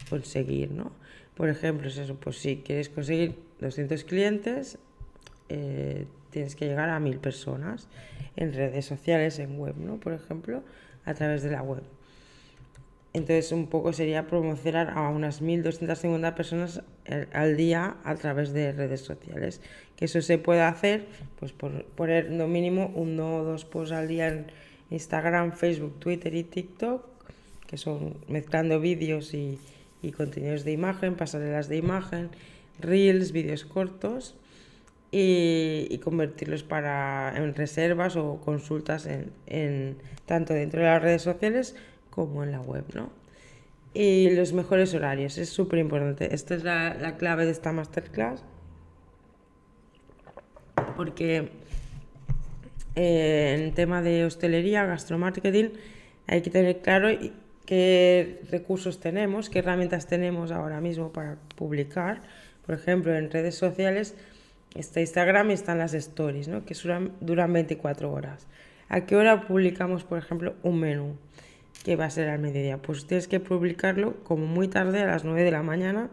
[0.09, 0.91] conseguir, ¿no?
[1.35, 4.79] Por ejemplo, es eso, pues si quieres conseguir 200 clientes,
[5.49, 7.87] eh, tienes que llegar a mil personas
[8.35, 9.97] en redes sociales, en web, ¿no?
[9.97, 10.63] Por ejemplo,
[11.05, 11.83] a través de la web.
[13.13, 16.81] Entonces, un poco sería promocionar a unas 1.250 personas
[17.33, 19.61] al día a través de redes sociales.
[19.95, 21.05] Que eso se puede hacer,
[21.39, 24.47] pues por poner mínimo uno o dos posts al día en
[24.89, 27.05] Instagram, Facebook, Twitter y TikTok,
[27.67, 29.59] que son mezclando vídeos y,
[30.15, 32.29] contenidos de imagen, pasarelas de imagen,
[32.79, 34.35] reels, vídeos cortos
[35.11, 41.75] y, convertirlos para, en reservas o consultas en, tanto dentro de las redes sociales
[42.09, 43.09] como en la web, ¿no?
[43.93, 46.33] Y los mejores horarios, es súper importante.
[46.33, 48.43] Esta es la, clave de esta masterclass.
[50.95, 51.49] Porque
[52.99, 55.71] eh, en tema de hostelería, gastromarketing,
[56.25, 57.09] hay que tener claro
[57.67, 62.23] qué recursos tenemos, qué herramientas tenemos ahora mismo para publicar.
[62.65, 64.15] Por ejemplo, en redes sociales
[64.73, 66.65] está Instagram y están las stories, ¿no?
[66.65, 66.75] que
[67.21, 68.47] duran 24 horas.
[68.89, 71.17] ¿A qué hora publicamos, por ejemplo, un menú?
[71.83, 72.81] Que va a ser al mediodía.
[72.81, 76.09] Pues tienes que publicarlo como muy tarde, a las 9 de la mañana,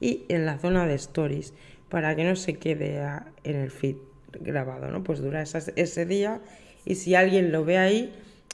[0.00, 1.52] y en la zona de stories,
[1.88, 3.02] para que no se quede
[3.42, 3.96] en el feed
[4.40, 5.02] grabado, ¿no?
[5.04, 6.40] Pues dura ese día
[6.84, 8.12] y si alguien lo ve ahí,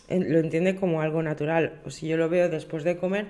[0.09, 1.81] lo entiende como algo natural.
[1.85, 3.27] O si yo lo veo después de comer,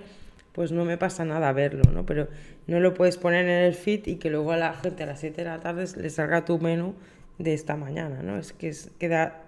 [0.52, 2.06] pues no me pasa nada verlo, ¿no?
[2.06, 2.28] Pero
[2.66, 5.20] no lo puedes poner en el feed y que luego a la gente a las
[5.20, 6.94] 7 de la tarde le salga tu menú
[7.38, 8.38] de esta mañana, ¿no?
[8.38, 9.42] Es que queda,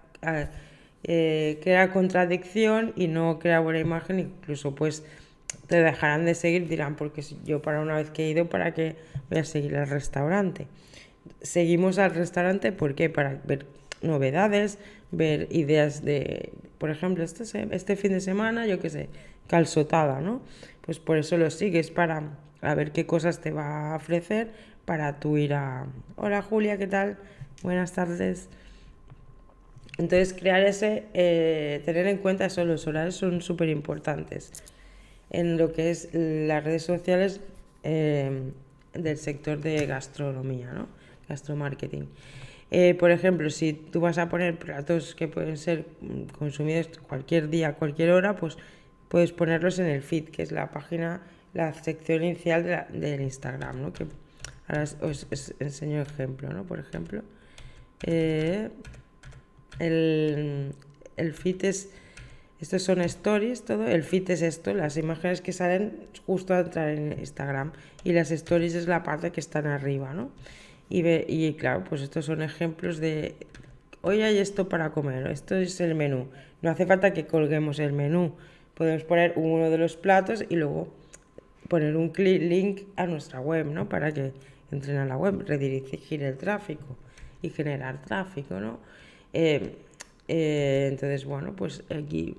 [1.04, 5.04] eh, crea contradicción y no crea buena imagen, incluso pues
[5.68, 8.96] te dejarán de seguir, dirán, porque yo para una vez que he ido, ¿para qué
[9.30, 10.66] voy a seguir al restaurante?
[11.42, 13.10] Seguimos al restaurante, ¿por qué?
[13.10, 13.66] Para ver
[14.02, 14.78] novedades,
[15.10, 19.08] ver ideas de, por ejemplo, este, este fin de semana, yo qué sé,
[19.46, 20.40] calzotada, ¿no?
[20.82, 24.50] Pues por eso lo sigues, para a ver qué cosas te va a ofrecer
[24.84, 25.86] para tú ir a...
[26.16, 27.18] Hola Julia, ¿qué tal?
[27.62, 28.48] Buenas tardes.
[29.98, 34.52] Entonces, crear ese, eh, tener en cuenta eso, los horarios son súper importantes
[35.30, 37.40] en lo que es las redes sociales
[37.82, 38.52] eh,
[38.92, 40.88] del sector de gastronomía, ¿no?
[41.28, 42.08] Gastromarketing.
[42.70, 45.86] Eh, por ejemplo, si tú vas a poner platos que pueden ser
[46.38, 48.56] consumidos cualquier día, cualquier hora, pues
[49.08, 51.22] puedes ponerlos en el feed, que es la página,
[51.54, 53.92] la sección inicial del Instagram, ¿no?
[53.92, 54.06] Que
[54.66, 55.26] ahora os,
[55.60, 56.64] enseño ejemplo, ¿no?
[56.64, 57.22] Por ejemplo,
[58.02, 58.70] eh,
[59.78, 60.72] el,
[61.16, 61.90] el feed es
[62.60, 63.86] estos son stories, todo.
[63.86, 67.72] El feed es esto, las imágenes que salen justo al entrar en Instagram.
[68.02, 70.30] Y las stories es la parte que están arriba, ¿no?
[70.88, 73.34] Y, ve, y claro, pues estos son ejemplos de.
[74.02, 76.28] Hoy hay esto para comer, esto es el menú.
[76.62, 78.34] No hace falta que colguemos el menú.
[78.74, 80.88] Podemos poner uno de los platos y luego
[81.68, 83.88] poner un link a nuestra web, ¿no?
[83.88, 84.32] Para que
[84.70, 86.96] entren a la web, redirigir el tráfico
[87.42, 88.78] y generar tráfico, ¿no?
[89.32, 89.76] Eh,
[90.28, 92.36] eh, entonces, bueno, pues aquí,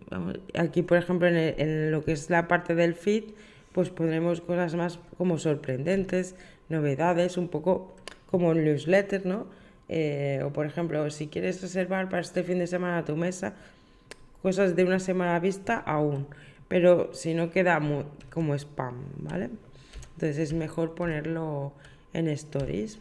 [0.55, 3.23] aquí por ejemplo, en, lo que es la parte del feed,
[3.71, 6.35] pues pondremos cosas más como sorprendentes,
[6.69, 7.95] novedades, un poco
[8.30, 9.47] como un newsletter, ¿no?
[9.89, 13.53] Eh, o por ejemplo, si quieres reservar para este fin de semana tu mesa,
[14.41, 16.28] cosas de una semana vista aún,
[16.67, 17.82] pero si no queda
[18.30, 19.49] como spam, ¿vale?
[20.15, 21.73] Entonces es mejor ponerlo
[22.13, 22.99] en stories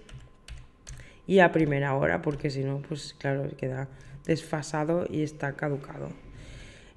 [1.27, 3.89] y a primera hora, porque si no, pues claro, queda
[4.27, 6.09] desfasado y está caducado.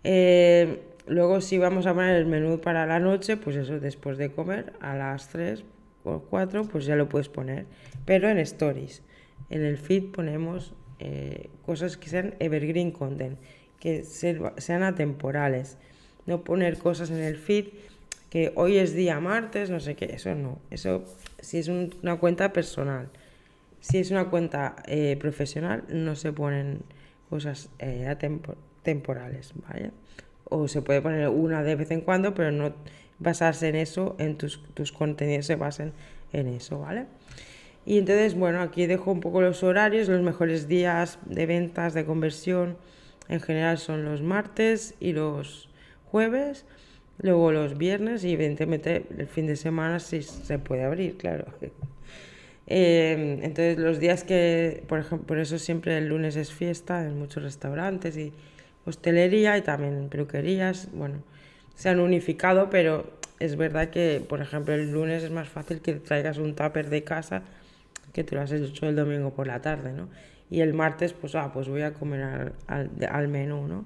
[0.04, 4.32] Eh, luego si vamos a poner el menú para la noche, pues eso después de
[4.32, 5.64] comer a las 3
[6.10, 7.66] o 4, pues ya lo puedes poner,
[8.06, 9.04] pero en stories.
[9.50, 13.40] En el feed ponemos eh, cosas que sean evergreen content,
[13.80, 15.78] que sean atemporales.
[16.26, 17.68] No poner cosas en el feed
[18.30, 20.60] que hoy es día martes, no sé qué, eso no.
[20.70, 21.04] Eso
[21.40, 23.10] si es una cuenta personal.
[23.82, 26.82] Si es una cuenta eh, profesional, no se ponen
[27.30, 28.14] cosas eh,
[28.84, 29.92] temporales, ¿vale?
[30.44, 32.74] O se puede poner una de vez en cuando, pero no
[33.20, 35.94] basarse en eso, en tus, tus contenidos se basen
[36.34, 37.06] en eso, ¿vale?
[37.86, 42.06] Y entonces, bueno, aquí dejo un poco los horarios, los mejores días de ventas, de
[42.06, 42.78] conversión,
[43.30, 45.70] en general son los martes y los
[46.06, 46.66] jueves,
[47.20, 51.46] luego los viernes y evidentemente el fin de semana sí se puede abrir, claro.
[52.72, 57.18] Em, entonces los días que, por ejemplo, por eso siempre el lunes es fiesta en
[57.18, 58.32] muchos restaurantes y
[58.86, 61.24] hostelería y también peluquerías, bueno,
[61.80, 63.06] se han unificado, pero
[63.40, 67.06] es verdad que, por ejemplo, el lunes es más fácil que traigas un tupper de
[67.06, 67.44] casa
[68.12, 70.10] que tú lo has hecho el domingo por la tarde, ¿no?
[70.50, 73.86] Y el martes, pues, ah, pues voy a comer al, al, al menú, ¿no?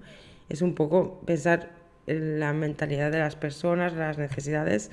[0.50, 1.70] Es un poco pensar
[2.08, 4.90] en la mentalidad de las personas, las necesidades,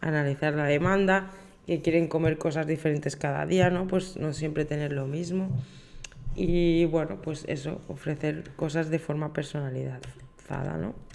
[0.00, 1.30] analizar la demanda
[1.68, 3.86] que quieren comer cosas diferentes cada día, ¿no?
[3.86, 5.48] Pues no siempre tener lo mismo.
[6.34, 11.11] Y bueno, pues eso, ofrecer cosas de forma personalizada, ¿no?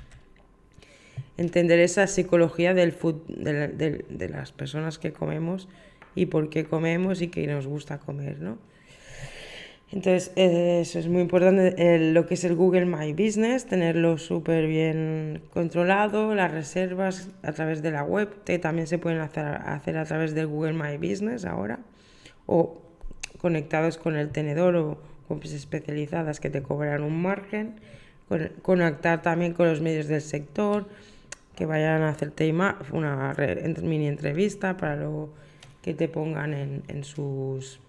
[1.38, 5.68] Entender esa psicología del food, de, de las personas que comemos
[6.16, 8.58] y por qué comemos y qué nos gusta comer, ¿no?
[9.90, 15.44] Entonces, eso es muy importante, lo que es el Google My Business, tenerlo súper bien
[15.54, 20.04] controlado, las reservas a través de la web, que también se pueden hacer, hacer a
[20.04, 21.80] través del Google My Business ahora,
[22.48, 22.82] o
[23.38, 24.98] conectados con el tenedor o
[25.30, 27.80] webs especializadas que te cobran un margen,
[28.62, 30.88] conectar también con los medios del sector,
[31.56, 32.52] que vayan a hacerte
[32.92, 33.36] una
[33.82, 35.34] mini entrevista para luego
[35.82, 37.80] que te pongan en, en sus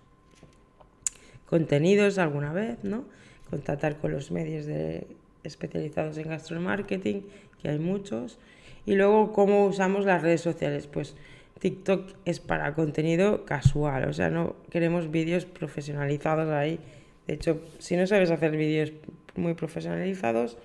[1.47, 3.05] contenidos alguna vez, ¿no?
[3.51, 5.07] Contactar con los medios de,
[5.45, 7.26] especializados en gastromarketing,
[7.61, 8.39] que hay muchos.
[8.86, 10.86] Y luego, ¿cómo usamos las redes sociales?
[10.86, 11.16] Pues
[11.59, 16.78] TikTok es para contenido casual, o sea, no queremos vídeos profesionalizados ahí.
[17.26, 18.93] De hecho, si no sabes hacer vídeos
[19.39, 20.59] muy profesionalizados,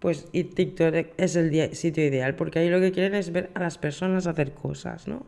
[0.00, 3.60] pues y TikTok es el sitio ideal, porque ahí lo que quieren es ver a
[3.60, 5.24] las personas hacer cosas, ¿no?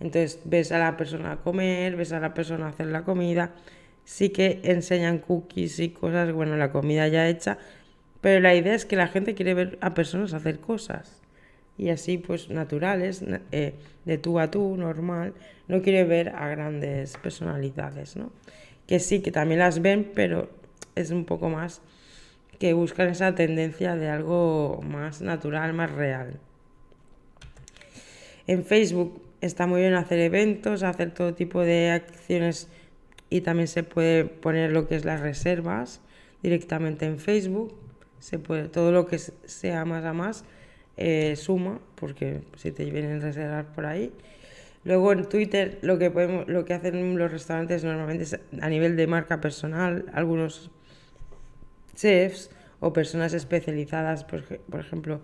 [0.00, 3.52] Entonces ves a la persona comer, ves a la persona hacer la comida,
[4.04, 7.58] sí que enseñan cookies y cosas, bueno, la comida ya hecha,
[8.20, 11.22] pero la idea es que la gente quiere ver a personas hacer cosas
[11.78, 13.74] y así pues naturales, eh,
[14.04, 15.34] de tú a tú, normal,
[15.68, 18.32] no quiere ver a grandes personalidades, ¿no?
[18.86, 20.50] Que sí, que también las ven, pero
[20.94, 21.80] es un poco más
[22.58, 26.38] que buscan esa tendencia de algo más natural, más real.
[28.46, 32.68] En Facebook está muy bien hacer eventos, hacer todo tipo de acciones
[33.30, 36.00] y también se puede poner lo que es las reservas
[36.42, 37.74] directamente en Facebook.
[38.20, 40.44] Se puede, todo lo que sea más a más
[40.96, 44.12] eh, suma, porque si te vienen reservar por ahí.
[44.84, 48.96] Luego en Twitter lo que, podemos, lo que hacen los restaurantes normalmente es a nivel
[48.96, 50.70] de marca personal, algunos
[51.94, 55.20] chefs o personas especializadas, por, por ejemplo,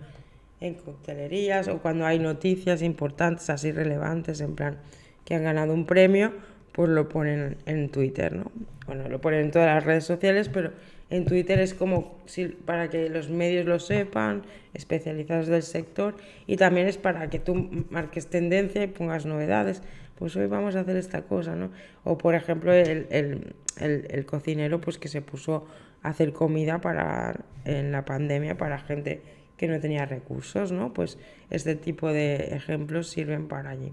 [0.61, 4.79] en coctelerías o cuando hay noticias importantes, así relevantes, en plan
[5.25, 6.33] que han ganado un premio,
[6.73, 8.51] pues lo ponen en Twitter, ¿no?
[8.87, 10.71] Bueno, lo ponen en todas las redes sociales, pero
[11.11, 14.43] en Twitter es como si, para que los medios lo sepan,
[14.75, 16.17] especializados del sector,
[16.47, 19.83] y también es para que tú marques tendencia y pongas novedades.
[20.19, 21.71] Pues hoy vamos a hacer esta cosa, ¿no?
[22.05, 25.67] O por ejemplo el, el, el, cocinero pues que se puso
[26.03, 29.23] hacer comida para en la pandemia para gente
[29.57, 30.93] que no tenía recursos, ¿no?
[30.93, 31.19] Pues
[31.51, 33.93] este tipo de ejemplos sirven para allí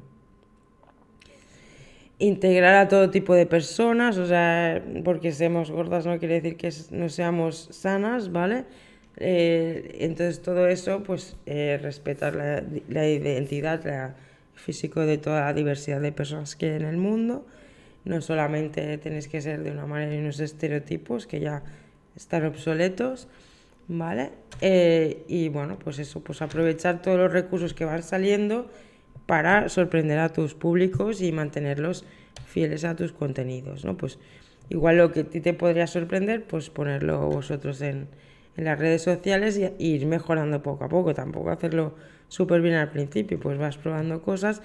[2.19, 6.71] integrar a todo tipo de personas, o sea, porque seamos gordas no quiere decir que
[6.91, 8.65] no seamos sanas, ¿vale?
[9.17, 14.15] Eh, entonces todo eso, pues eh, respetar la, la identidad la,
[14.53, 17.45] físico de toda la diversidad de personas que hay en el mundo.
[18.05, 21.63] No solamente tienes que ser de una manera y unos estereotipos que ya
[22.16, 23.28] están obsoletos,
[23.88, 24.32] ¿vale?
[24.61, 28.70] Eh, y bueno, pues eso, pues aprovechar todos los recursos que van saliendo
[29.26, 32.05] para sorprender a tus públicos y mantenerlos
[32.45, 33.97] fieles a tus contenidos, ¿no?
[33.97, 34.20] Pues
[34.70, 38.07] igual lo que a ti te podría sorprender, pues ponerlo vosotros en,
[38.55, 41.93] las redes sociales y, ir mejorando poco a poco, tampoco hacerlo
[42.30, 44.61] súper bien al principio, pues vas probando cosas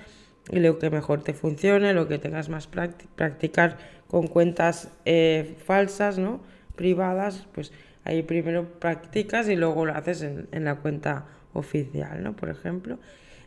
[0.49, 6.19] y lo que mejor te funcione, lo que tengas más practicar con cuentas eh, falsas,
[6.19, 6.41] ¿no?
[6.81, 7.73] Privadas, pues
[8.05, 12.35] ahí primero practicas y luego lo haces en, en la cuenta oficial, ¿no?
[12.35, 12.99] Por ejemplo.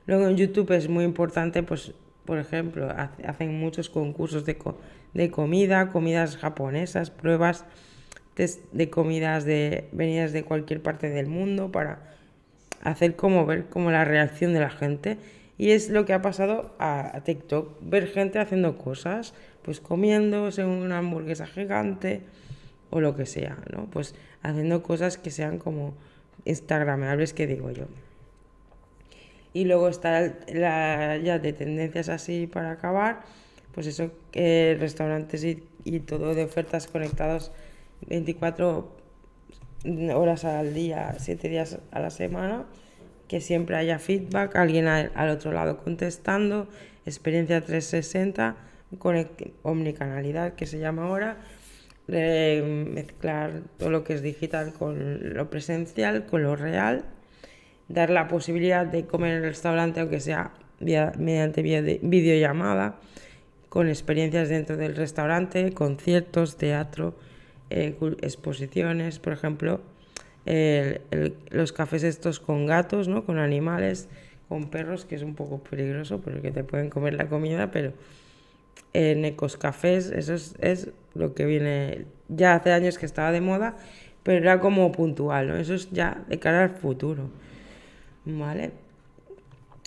[0.05, 1.93] Luego en YouTube es muy importante, pues,
[2.25, 2.93] por ejemplo,
[3.25, 4.55] hacen muchos concursos de,
[5.15, 7.65] de comida, comidas japonesas, pruebas
[8.36, 12.13] de comidas de, venidas de cualquier parte del mundo para
[12.81, 15.17] hacer como ver como la reacción de la gente.
[15.57, 20.99] Y es lo que ha pasado a, TikTok, ver gente haciendo cosas, pues comiéndose una
[20.99, 22.21] hamburguesa gigante
[22.93, 23.87] o lo que sea, ¿no?
[23.89, 24.13] Pues
[24.43, 25.95] haciendo cosas que sean como
[26.45, 27.85] instagramables, que digo yo.
[29.51, 33.21] Y luego está la, ya de tendencias así para acabar,
[33.73, 37.51] pues eso, que restaurantes y, todo de ofertas conectados
[38.07, 38.87] 24
[40.13, 42.65] horas al día, 7 días a la semana,
[43.27, 46.67] que siempre haya feedback, alguien al, otro lado contestando,
[47.07, 48.55] experiencia 360,
[48.99, 49.27] con
[49.63, 51.37] omnicanalidad que se llama ahora,
[52.08, 57.06] mezclar todo lo que es digital con lo presencial, con lo real
[57.88, 61.62] dar la posibilidad de comer en el restaurante, aunque sea mediante
[62.01, 62.99] videollamada,
[63.70, 67.16] con experiencias dentro del restaurante, conciertos, teatro,
[67.70, 69.82] eh, exposiciones, por ejemplo,
[71.49, 73.26] los cafés estos con gatos, ¿no?
[73.26, 74.10] con animales,
[74.49, 77.93] con perros, que es un poco peligroso porque te pueden comer la comida, pero
[78.93, 83.41] en ecos cafés, eso es, es, lo que viene, ya hace años que estaba de
[83.41, 83.76] moda,
[84.24, 85.57] pero era como puntual, ¿no?
[85.57, 87.30] eso es ya de cara al futuro.
[88.26, 88.71] ¿vale?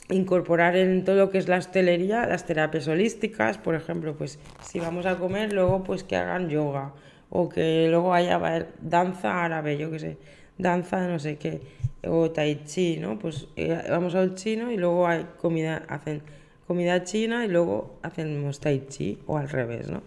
[0.08, 4.78] Incorporar en todo lo que es la hostelería las terapias holísticas, por ejemplo, pues si
[4.78, 6.92] vamos a comer, luego pues que hagan yoga
[7.28, 10.18] o que luego haya danza árabe, yo qué sé,
[10.58, 11.60] danza no sé qué,
[12.06, 13.18] o tai chi, ¿no?
[13.18, 16.22] Pues eh, vamos al chino y luego hay comida, hacen
[16.66, 20.02] comida china y luego hacemos tai chi o al revés, ¿no?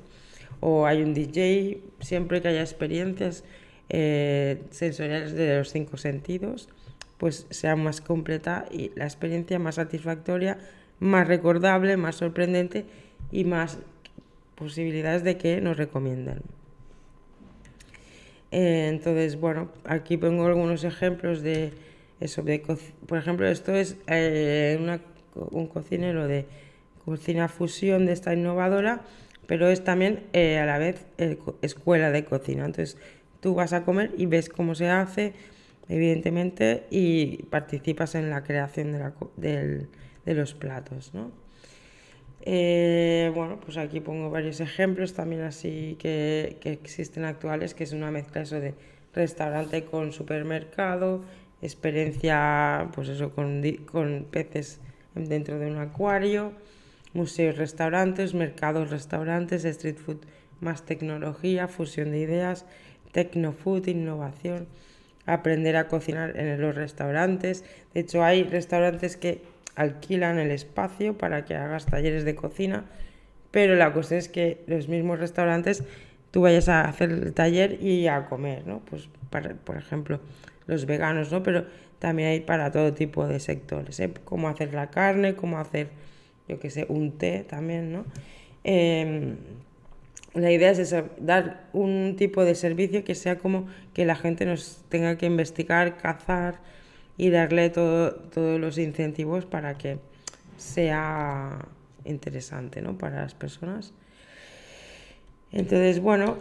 [0.60, 3.44] O hay un DJ, siempre que haya experiencias
[3.90, 6.70] eh, sensoriales de los cinco sentidos
[7.20, 10.58] pues sea más completa y la experiencia más satisfactoria,
[11.00, 12.86] más recordable, más sorprendente
[13.30, 13.78] y más
[14.56, 16.42] posibilidades de que nos recomienden.
[18.52, 21.74] Eh, entonces, bueno, aquí pongo algunos ejemplos de
[22.22, 22.42] eso.
[22.42, 22.64] De
[23.06, 25.00] por ejemplo, esto es eh,
[25.36, 26.46] un cocinero de
[27.06, 29.02] cocina fusión de esta innovadora,
[29.48, 31.06] pero es también a la vez
[31.62, 32.66] escuela de cocina.
[32.66, 32.98] Entonces
[33.40, 35.34] tú vas a comer y ves cómo se hace,
[35.88, 38.94] evidentemente, y participas en la creación
[39.38, 39.88] de,
[40.26, 41.32] los platos, ¿no?
[42.42, 48.12] Eh, bueno, pues aquí pongo varios ejemplos también así que, existen actuales, que es una
[48.12, 48.76] mezcla eso de
[49.14, 51.24] restaurante con supermercado,
[51.62, 53.62] experiencia, pues eso, con,
[53.92, 54.80] con peces
[55.16, 56.54] dentro de un acuario,
[57.14, 60.18] museos, restaurantes, mercados, restaurantes, street food
[60.62, 62.66] más tecnología, fusión de ideas,
[63.12, 64.68] tecnofood, innovación,
[65.26, 67.64] aprender a cocinar en los restaurantes.
[67.94, 69.42] De hecho, hay restaurantes que
[69.76, 72.86] alquilan el espacio para que hagas talleres de cocina,
[73.52, 75.84] pero la cuestión es que los mismos restaurantes
[76.32, 78.80] tú vayas a hacer el taller y a comer, ¿no?
[78.80, 79.10] Pues,
[79.64, 80.20] por ejemplo,
[80.68, 81.42] los veganos, ¿no?
[81.42, 81.66] Pero
[82.00, 84.12] también hay para todo tipo de sectores, ¿eh?
[84.26, 85.90] Cómo hacer la carne, cómo hacer,
[86.48, 88.06] yo qué sé, un té también, ¿no?
[88.64, 89.38] Em,
[90.34, 94.84] la idea es dar un tipo de servicio que sea como que la gente nos
[94.90, 96.60] tenga que investigar, cazar
[97.18, 99.98] y darle todos los incentivos para que
[100.58, 101.66] sea
[102.06, 102.98] interesante ¿no?
[102.98, 103.94] para las personas.
[105.52, 106.38] Entonces, bueno,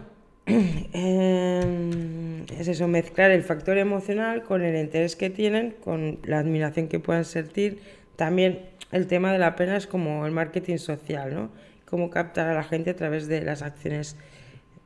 [0.93, 6.89] em, es eso, mezclar el factor emocional con el interés que tienen, con la admiración
[6.89, 7.81] que puedan sentir.
[8.17, 11.51] También el tema de la pena es como el marketing social, ¿no?
[11.85, 14.17] cómo captar a la gente a través de las acciones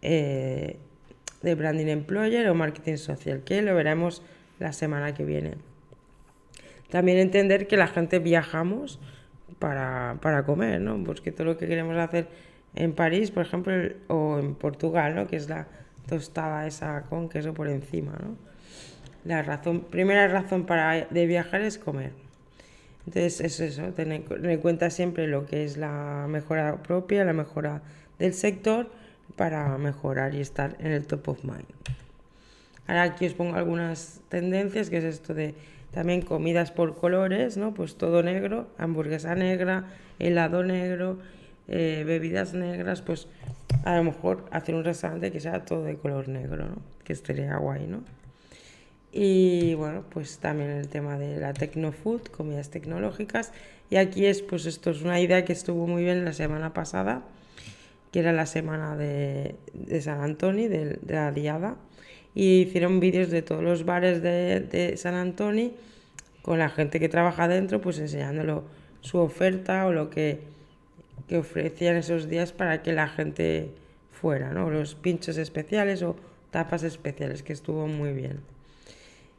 [0.03, 0.77] eh,
[1.43, 4.23] de branding employer o marketing social, que lo veremos
[4.59, 5.55] la semana que viene.
[6.91, 9.01] También entender que la gente viajamos
[9.59, 11.03] para, para comer, ¿no?
[11.03, 12.29] Pues todo lo que queremos hacer
[12.75, 13.75] en París, por ejemplo,
[14.09, 15.27] o en Portugal, ¿no?
[15.27, 15.67] Que es la
[16.09, 18.37] tostada esa con queso por encima, ¿no?
[19.25, 22.13] La razón, primera razón para, de viajar es comer.
[23.07, 27.83] Entonces es eso, tener, en cuenta siempre lo que es la mejora propia, la mejora
[28.19, 28.91] del sector
[29.37, 31.67] para mejorar y estar en el top of mind.
[32.87, 35.55] Ahora aquí os pongo algunas tendencias, que es esto de
[35.93, 37.75] también comidas por colores, ¿no?
[37.75, 39.85] Pues todo negro, hamburguesa negra,
[40.19, 41.19] helado negro,
[41.69, 43.29] eh, bebidas negras, pues
[43.85, 46.77] a lo mejor hacer un restaurante que sea todo de color negro.
[47.05, 48.03] Que estaría guay, ¿no?
[49.13, 53.53] Y bueno, pues también el tema de la tecnofood, comidas tecnológicas.
[53.91, 57.23] Y aquí es, pues esto es una idea que estuvo muy bien la semana pasada,
[58.11, 59.57] que era la semana de,
[60.01, 61.77] San Antonio, de, la diada.
[62.35, 65.73] Y hicieron vídeos de todos los bares de, San Antonio
[66.41, 68.65] con la gente que trabaja dentro, pues enseñándolo
[69.03, 70.41] su oferta o lo que,
[71.29, 73.71] que ofrecían esos días para que la gente
[74.11, 74.71] fuera, ¿no?
[74.71, 76.17] Los pinchos especiales o
[76.51, 78.41] tapas especiales, que estuvo muy bien.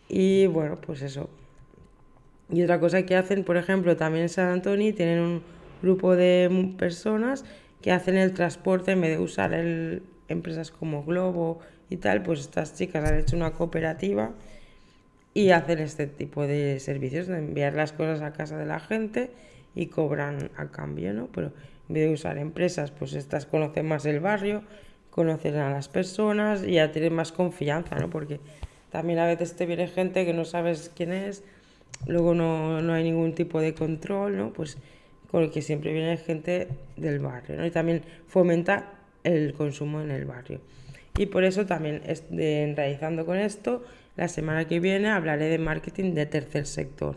[0.09, 1.29] Y bueno, pues eso.
[2.49, 5.43] Y otra cosa que hacen, por ejemplo, también en San Antonio tienen un
[5.81, 7.45] grupo de personas
[7.81, 11.59] que hacen el transporte en vez de usar el, empresas como Globo
[11.89, 14.31] y tal, pues estas chicas han hecho una cooperativa
[15.33, 19.31] y hacen este tipo de servicios, de enviar las cosas a casa de la gente
[19.75, 21.27] y cobran a cambio, ¿no?
[21.33, 21.47] Pero
[21.89, 24.63] en vez de usar empresas, pues estas conocen más el barrio,
[25.09, 28.09] conocen a las personas y ya tienen más confianza, ¿no?
[28.09, 28.39] Porque
[28.91, 31.43] también a veces te viene gente que no sabes quién es,
[32.07, 34.53] luego no, no hay ningún tipo de control, ¿no?
[34.53, 34.77] Pues
[35.29, 37.65] con el que siempre viene gente del barrio, ¿no?
[37.65, 38.91] Y también fomenta
[39.23, 40.61] el consumo en el barrio.
[41.17, 43.83] Y por eso también, de, realizando con esto,
[44.15, 47.15] la semana que viene hablaré de marketing de tercer sector.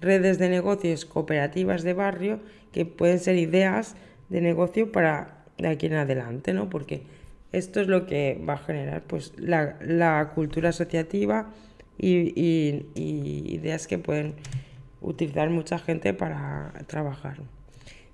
[0.00, 2.40] Redes de negocios cooperativas de barrio
[2.72, 3.96] que pueden ser ideas
[4.28, 6.68] de negocio para de aquí en adelante, ¿no?
[6.68, 7.02] Porque
[7.52, 11.50] esto es lo que va a generar pues, la, cultura asociativa
[11.96, 14.34] y, ideas que pueden
[15.00, 17.36] utilizar mucha gente para trabajar.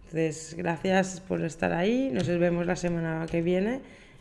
[0.04, 2.10] Entonces, gracias por estar ahí.
[2.12, 3.80] Nos vemos la semana que viene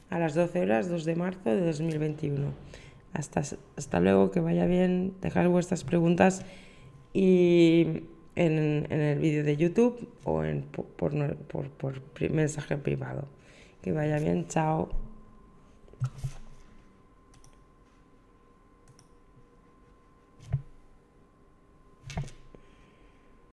[0.10, 2.54] a las 12 horas, 2 de marzo de 2021.
[3.12, 3.42] Hasta,
[3.76, 5.14] hasta luego, que vaya bien.
[5.22, 6.46] Dejad vuestras preguntas
[7.20, 8.04] y
[8.38, 13.28] en, el vídeo de YouTube o en, por, por mensaje privado.
[13.82, 14.88] Que vaya bien, chao.